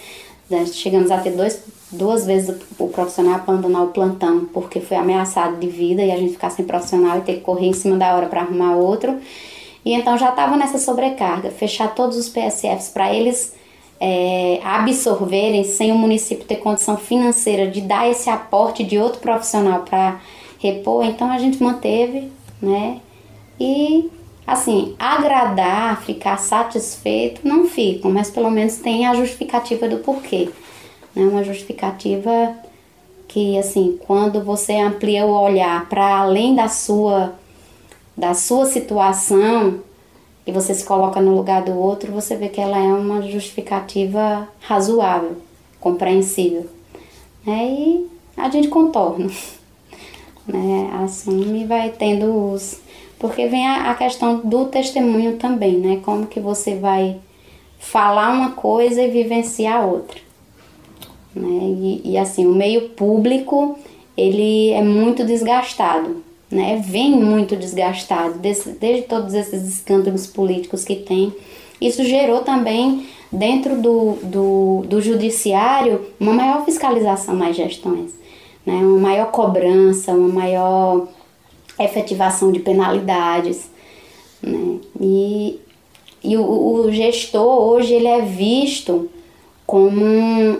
Chegamos 0.73 1.11
a 1.11 1.19
ter 1.19 1.31
dois, 1.31 1.61
duas 1.91 2.25
vezes 2.25 2.55
o 2.79 2.87
profissional 2.87 3.35
abandonar 3.35 3.83
o 3.83 3.87
plantão 3.89 4.45
porque 4.51 4.79
foi 4.79 4.97
ameaçado 4.97 5.57
de 5.57 5.67
vida 5.67 6.01
e 6.01 6.11
a 6.11 6.17
gente 6.17 6.33
ficar 6.33 6.49
sem 6.49 6.65
profissional 6.65 7.19
e 7.19 7.21
ter 7.21 7.35
que 7.35 7.41
correr 7.41 7.67
em 7.67 7.73
cima 7.73 7.95
da 7.95 8.15
hora 8.15 8.25
para 8.25 8.41
arrumar 8.41 8.75
outro. 8.75 9.17
E 9.85 9.93
então 9.93 10.17
já 10.17 10.29
estava 10.29 10.57
nessa 10.57 10.79
sobrecarga, 10.79 11.51
fechar 11.51 11.93
todos 11.93 12.17
os 12.17 12.27
PSFs 12.27 12.89
para 12.89 13.13
eles 13.13 13.53
é, 13.99 14.59
absorverem 14.63 15.63
sem 15.63 15.91
o 15.91 15.95
município 15.95 16.45
ter 16.45 16.55
condição 16.55 16.97
financeira 16.97 17.67
de 17.67 17.81
dar 17.81 18.09
esse 18.09 18.29
aporte 18.29 18.83
de 18.83 18.97
outro 18.97 19.19
profissional 19.19 19.81
para 19.81 20.19
repor, 20.57 21.05
então 21.05 21.31
a 21.31 21.37
gente 21.37 21.61
manteve, 21.61 22.31
né? 22.61 22.99
E 23.59 24.09
assim, 24.45 24.95
agradar, 24.97 26.01
ficar 26.01 26.37
satisfeito, 26.37 27.47
não 27.47 27.67
ficam, 27.67 28.11
mas 28.11 28.29
pelo 28.29 28.49
menos 28.49 28.77
tem 28.77 29.05
a 29.05 29.13
justificativa 29.13 29.87
do 29.87 29.97
porquê. 29.97 30.49
Né? 31.15 31.23
Uma 31.23 31.43
justificativa 31.43 32.55
que 33.27 33.57
assim, 33.57 33.99
quando 34.05 34.43
você 34.43 34.73
amplia 34.73 35.25
o 35.25 35.31
olhar 35.31 35.87
para 35.87 36.19
além 36.19 36.55
da 36.55 36.67
sua 36.67 37.33
da 38.17 38.33
sua 38.33 38.65
situação, 38.65 39.79
e 40.49 40.51
você 40.51 40.73
se 40.73 40.83
coloca 40.83 41.21
no 41.21 41.35
lugar 41.35 41.63
do 41.63 41.77
outro, 41.77 42.11
você 42.11 42.35
vê 42.35 42.49
que 42.49 42.59
ela 42.59 42.77
é 42.77 42.91
uma 42.91 43.21
justificativa 43.21 44.47
razoável, 44.59 45.37
compreensível. 45.79 46.65
Né? 47.45 47.65
E 47.67 48.09
a 48.35 48.49
gente 48.49 48.67
contorna, 48.67 49.29
né? 50.51 50.89
assume 51.03 51.63
e 51.63 51.65
vai 51.65 51.89
tendo 51.89 52.53
os. 52.53 52.79
Porque 53.17 53.47
vem 53.47 53.67
a, 53.67 53.91
a 53.91 53.95
questão 53.95 54.39
do 54.39 54.65
testemunho 54.65 55.37
também, 55.37 55.77
né? 55.77 55.99
Como 56.03 56.27
que 56.27 56.39
você 56.39 56.75
vai 56.75 57.17
falar 57.77 58.31
uma 58.31 58.51
coisa 58.51 59.01
e 59.01 59.09
vivenciar 59.09 59.87
outra. 59.87 60.19
Né? 61.35 61.47
E, 61.47 62.01
e 62.11 62.17
assim, 62.17 62.45
o 62.45 62.55
meio 62.55 62.89
público 62.89 63.77
ele 64.17 64.71
é 64.71 64.81
muito 64.81 65.23
desgastado 65.23 66.23
né, 66.51 66.81
vem 66.83 67.11
muito 67.11 67.55
desgastado 67.55 68.39
desde, 68.39 68.71
desde 68.71 69.03
todos 69.03 69.33
esses 69.33 69.67
escândalos 69.67 70.25
políticos 70.25 70.83
que 70.83 70.95
tem. 70.95 71.33
Isso 71.79 72.03
gerou 72.03 72.39
também, 72.39 73.07
dentro 73.31 73.79
do, 73.79 74.17
do, 74.23 74.83
do 74.87 75.01
judiciário, 75.01 76.07
uma 76.19 76.33
maior 76.33 76.65
fiscalização 76.65 77.35
nas 77.35 77.55
gestões, 77.55 78.13
né, 78.69 78.75
uma 78.75 78.99
maior 78.99 79.31
cobrança, 79.31 80.11
uma 80.11 80.29
maior 80.29 81.07
efetivação 81.79 82.51
de 82.51 82.59
penalidades. 82.59 83.69
Né, 84.41 84.79
e 84.99 85.59
e 86.23 86.35
o, 86.37 86.43
o 86.43 86.91
gestor 86.91 87.61
hoje 87.61 87.93
ele 87.93 88.07
é 88.07 88.21
visto 88.21 89.09
como, 89.65 90.59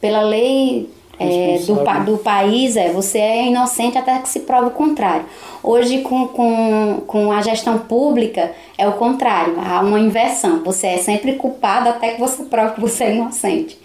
pela 0.00 0.22
lei 0.22 0.90
é, 1.18 1.58
do, 1.66 2.12
do 2.12 2.18
país 2.18 2.76
é 2.76 2.90
você 2.90 3.18
é 3.18 3.46
inocente 3.46 3.98
até 3.98 4.18
que 4.18 4.28
se 4.28 4.40
prove 4.40 4.68
o 4.68 4.70
contrário. 4.70 5.26
Hoje, 5.62 6.00
com, 6.00 6.26
com, 6.28 7.02
com 7.06 7.30
a 7.30 7.42
gestão 7.42 7.78
pública, 7.78 8.52
é 8.78 8.88
o 8.88 8.94
contrário, 8.94 9.54
há 9.60 9.80
uma 9.80 10.00
inversão. 10.00 10.64
Você 10.64 10.86
é 10.86 10.98
sempre 10.98 11.34
culpado 11.34 11.90
até 11.90 12.14
que 12.14 12.20
você 12.20 12.44
prove 12.44 12.74
que 12.74 12.80
você 12.80 13.04
é 13.04 13.14
inocente. 13.14 13.78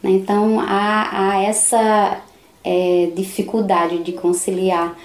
Né? 0.00 0.12
Então, 0.12 0.60
há, 0.60 1.32
há 1.32 1.42
essa 1.42 2.18
é, 2.66 3.10
dificuldade 3.14 3.98
de 4.02 4.12
conciliar 4.12 4.98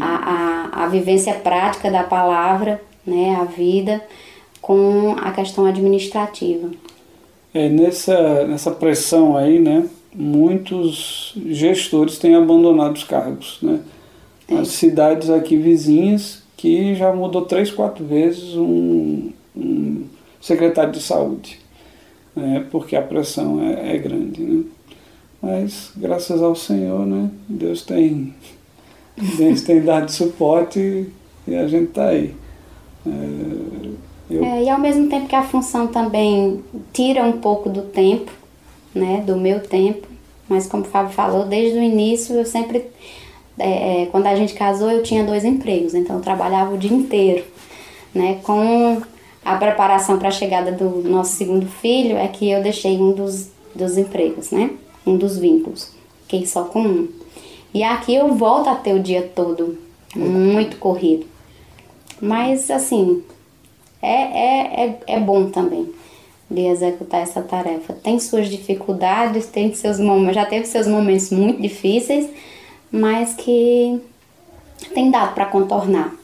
a, 0.00 0.72
a, 0.74 0.84
a 0.84 0.88
vivência 0.88 1.32
prática 1.34 1.88
da 1.88 2.02
palavra, 2.02 2.82
né, 3.06 3.36
a 3.40 3.44
vida, 3.44 4.02
com 4.60 5.14
a 5.16 5.30
questão 5.30 5.64
administrativa. 5.66 6.68
É, 7.54 7.68
nessa, 7.68 8.44
nessa 8.48 8.72
pressão 8.72 9.36
aí, 9.36 9.60
né, 9.60 9.88
muitos 10.12 11.32
gestores 11.46 12.18
têm 12.18 12.34
abandonado 12.34 12.96
os 12.96 13.04
cargos. 13.04 13.58
Né? 13.62 13.78
As 14.50 14.68
cidades 14.68 15.30
aqui 15.30 15.56
vizinhas 15.56 16.42
que 16.56 16.96
já 16.96 17.12
mudou 17.12 17.42
três, 17.42 17.70
quatro 17.70 18.04
vezes 18.04 18.56
um, 18.56 19.30
um 19.56 20.04
secretário 20.40 20.92
de 20.92 21.00
saúde, 21.00 21.60
né? 22.34 22.66
porque 22.70 22.96
a 22.96 23.02
pressão 23.02 23.62
é, 23.62 23.94
é, 23.94 23.98
grande. 23.98 24.42
Né? 24.42 24.64
Mas 25.46 25.92
graças 25.96 26.42
ao 26.42 26.56
Senhor, 26.56 27.06
né? 27.06 27.30
Deus 27.48 27.82
tem, 27.82 28.34
Deus 29.16 29.62
tem 29.62 29.80
dado 29.80 30.10
suporte 30.10 31.08
e 31.46 31.54
a 31.54 31.68
gente 31.68 31.90
está 31.90 32.08
aí. 32.08 32.34
É, 33.06 33.10
eu... 34.28 34.44
é, 34.44 34.64
e 34.64 34.68
ao 34.68 34.80
mesmo 34.80 35.08
tempo 35.08 35.28
que 35.28 35.36
a 35.36 35.44
função 35.44 35.86
também 35.86 36.64
tira 36.92 37.22
um 37.22 37.38
pouco 37.38 37.70
do 37.70 37.82
tempo, 37.82 38.32
né, 38.92 39.22
do 39.24 39.36
meu 39.36 39.60
tempo, 39.60 40.08
mas 40.48 40.66
como 40.66 40.82
o 40.82 40.86
Fábio 40.86 41.12
falou, 41.12 41.44
desde 41.44 41.78
o 41.78 41.82
início 41.82 42.34
eu 42.34 42.44
sempre, 42.44 42.84
é, 43.56 44.02
é, 44.02 44.06
quando 44.06 44.26
a 44.26 44.34
gente 44.34 44.52
casou, 44.52 44.90
eu 44.90 45.04
tinha 45.04 45.22
dois 45.22 45.44
empregos, 45.44 45.94
então 45.94 46.16
eu 46.16 46.22
trabalhava 46.22 46.74
o 46.74 46.78
dia 46.78 46.92
inteiro, 46.92 47.44
né, 48.12 48.40
com 48.42 49.00
a 49.44 49.54
preparação 49.54 50.18
para 50.18 50.28
a 50.28 50.32
chegada 50.32 50.72
do 50.72 51.08
nosso 51.08 51.36
segundo 51.36 51.66
filho 51.66 52.16
é 52.16 52.26
que 52.26 52.50
eu 52.50 52.60
deixei 52.64 52.98
um 52.98 53.12
dos, 53.12 53.48
dos 53.76 53.96
empregos, 53.96 54.50
né, 54.50 54.70
um 55.06 55.16
dos 55.16 55.38
vínculos, 55.38 55.92
fiquei 56.22 56.46
só 56.46 56.64
com 56.64 56.80
um. 56.80 57.08
E 57.72 57.82
aqui 57.82 58.14
eu 58.14 58.34
volto 58.34 58.68
a 58.68 58.74
ter 58.74 58.94
o 58.94 59.02
dia 59.02 59.30
todo, 59.34 59.78
muito 60.14 60.78
corrido. 60.78 61.26
Mas 62.20 62.70
assim, 62.70 63.22
é, 64.02 64.12
é, 64.12 64.86
é, 64.86 64.98
é 65.06 65.20
bom 65.20 65.50
também 65.50 65.92
de 66.50 66.62
executar 66.66 67.20
essa 67.20 67.42
tarefa. 67.42 67.92
Tem 67.94 68.18
suas 68.18 68.48
dificuldades, 68.48 69.46
tem 69.46 69.74
seus 69.74 69.98
momentos, 69.98 70.36
já 70.36 70.46
teve 70.46 70.64
seus 70.66 70.86
momentos 70.86 71.30
muito 71.30 71.60
difíceis, 71.60 72.28
mas 72.90 73.34
que 73.34 74.00
tem 74.94 75.10
dado 75.10 75.34
para 75.34 75.46
contornar. 75.46 76.14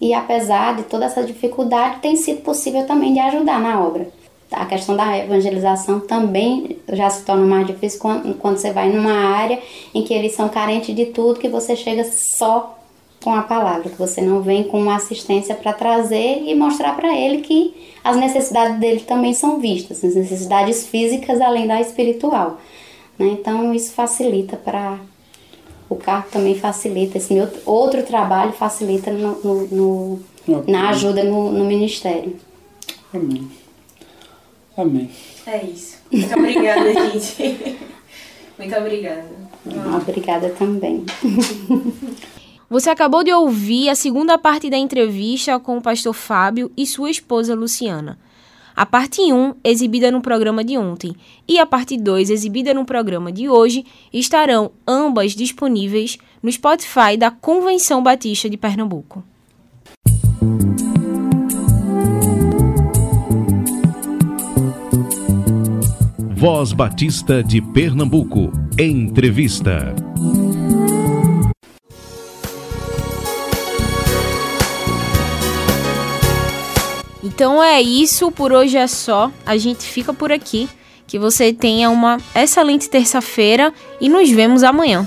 E 0.00 0.14
apesar 0.14 0.76
de 0.76 0.84
toda 0.84 1.06
essa 1.06 1.22
dificuldade, 1.22 2.00
tem 2.00 2.16
sido 2.16 2.42
possível 2.42 2.86
também 2.86 3.12
de 3.12 3.20
ajudar 3.20 3.60
na 3.60 3.82
obra. 3.84 4.08
A 4.52 4.66
questão 4.66 4.96
da 4.96 5.16
evangelização 5.16 6.00
também 6.00 6.76
já 6.92 7.08
se 7.08 7.24
torna 7.24 7.46
mais 7.46 7.66
difícil 7.66 8.00
quando, 8.00 8.34
quando 8.34 8.56
você 8.56 8.72
vai 8.72 8.88
numa 8.90 9.12
área 9.12 9.60
em 9.94 10.02
que 10.02 10.12
eles 10.12 10.32
são 10.32 10.48
carentes 10.48 10.94
de 10.94 11.06
tudo, 11.06 11.38
que 11.38 11.48
você 11.48 11.76
chega 11.76 12.04
só 12.04 12.76
com 13.22 13.34
a 13.34 13.42
palavra, 13.42 13.90
que 13.90 13.98
você 13.98 14.20
não 14.20 14.40
vem 14.40 14.64
com 14.64 14.80
uma 14.80 14.96
assistência 14.96 15.54
para 15.54 15.72
trazer 15.72 16.42
e 16.44 16.54
mostrar 16.54 16.96
para 16.96 17.14
ele 17.14 17.42
que 17.42 17.74
as 18.02 18.16
necessidades 18.16 18.78
dele 18.80 19.00
também 19.00 19.34
são 19.34 19.60
vistas, 19.60 20.02
as 20.02 20.14
necessidades 20.14 20.86
físicas 20.86 21.40
além 21.40 21.66
da 21.66 21.80
espiritual. 21.80 22.58
Né? 23.18 23.28
Então 23.38 23.74
isso 23.74 23.92
facilita 23.92 24.56
para 24.56 24.98
o 25.88 25.96
carro 25.96 26.24
também 26.30 26.54
facilita 26.54 27.18
esse 27.18 27.34
meu 27.34 27.48
outro 27.66 28.02
trabalho 28.04 28.52
facilita 28.52 29.10
no, 29.10 29.34
no, 29.42 29.66
no 29.66 30.20
na 30.66 30.88
ajuda 30.90 31.22
no, 31.22 31.50
no 31.52 31.64
ministério. 31.64 32.36
Amém. 33.12 33.50
Amém. 34.76 35.10
É 35.46 35.64
isso. 35.64 35.98
Muito 36.10 36.34
obrigada, 36.34 36.92
gente. 37.12 37.78
Muito 38.58 38.76
obrigada. 38.76 39.30
Obrigada 40.00 40.50
também. 40.50 41.04
Você 42.70 42.88
acabou 42.88 43.24
de 43.24 43.32
ouvir 43.32 43.88
a 43.88 43.96
segunda 43.96 44.38
parte 44.38 44.70
da 44.70 44.76
entrevista 44.76 45.58
com 45.58 45.78
o 45.78 45.82
pastor 45.82 46.14
Fábio 46.14 46.70
e 46.76 46.86
sua 46.86 47.10
esposa 47.10 47.54
Luciana. 47.54 48.16
A 48.76 48.86
parte 48.86 49.20
1, 49.20 49.56
exibida 49.64 50.10
no 50.10 50.22
programa 50.22 50.62
de 50.62 50.78
ontem, 50.78 51.14
e 51.48 51.58
a 51.58 51.66
parte 51.66 51.96
2, 51.96 52.30
exibida 52.30 52.72
no 52.72 52.84
programa 52.84 53.32
de 53.32 53.48
hoje, 53.48 53.84
estarão 54.12 54.70
ambas 54.86 55.32
disponíveis 55.32 56.16
no 56.42 56.50
Spotify 56.50 57.16
da 57.18 57.30
Convenção 57.30 58.02
Batista 58.02 58.48
de 58.48 58.56
Pernambuco. 58.56 59.24
Voz 66.40 66.72
Batista 66.72 67.44
de 67.44 67.60
Pernambuco. 67.60 68.50
Entrevista. 68.78 69.94
Então 77.22 77.62
é 77.62 77.82
isso, 77.82 78.32
por 78.32 78.54
hoje 78.54 78.78
é 78.78 78.86
só. 78.86 79.30
A 79.44 79.58
gente 79.58 79.84
fica 79.84 80.14
por 80.14 80.32
aqui. 80.32 80.66
Que 81.06 81.18
você 81.18 81.52
tenha 81.52 81.90
uma 81.90 82.16
excelente 82.34 82.88
terça-feira 82.88 83.70
e 84.00 84.08
nos 84.08 84.30
vemos 84.30 84.62
amanhã. 84.62 85.06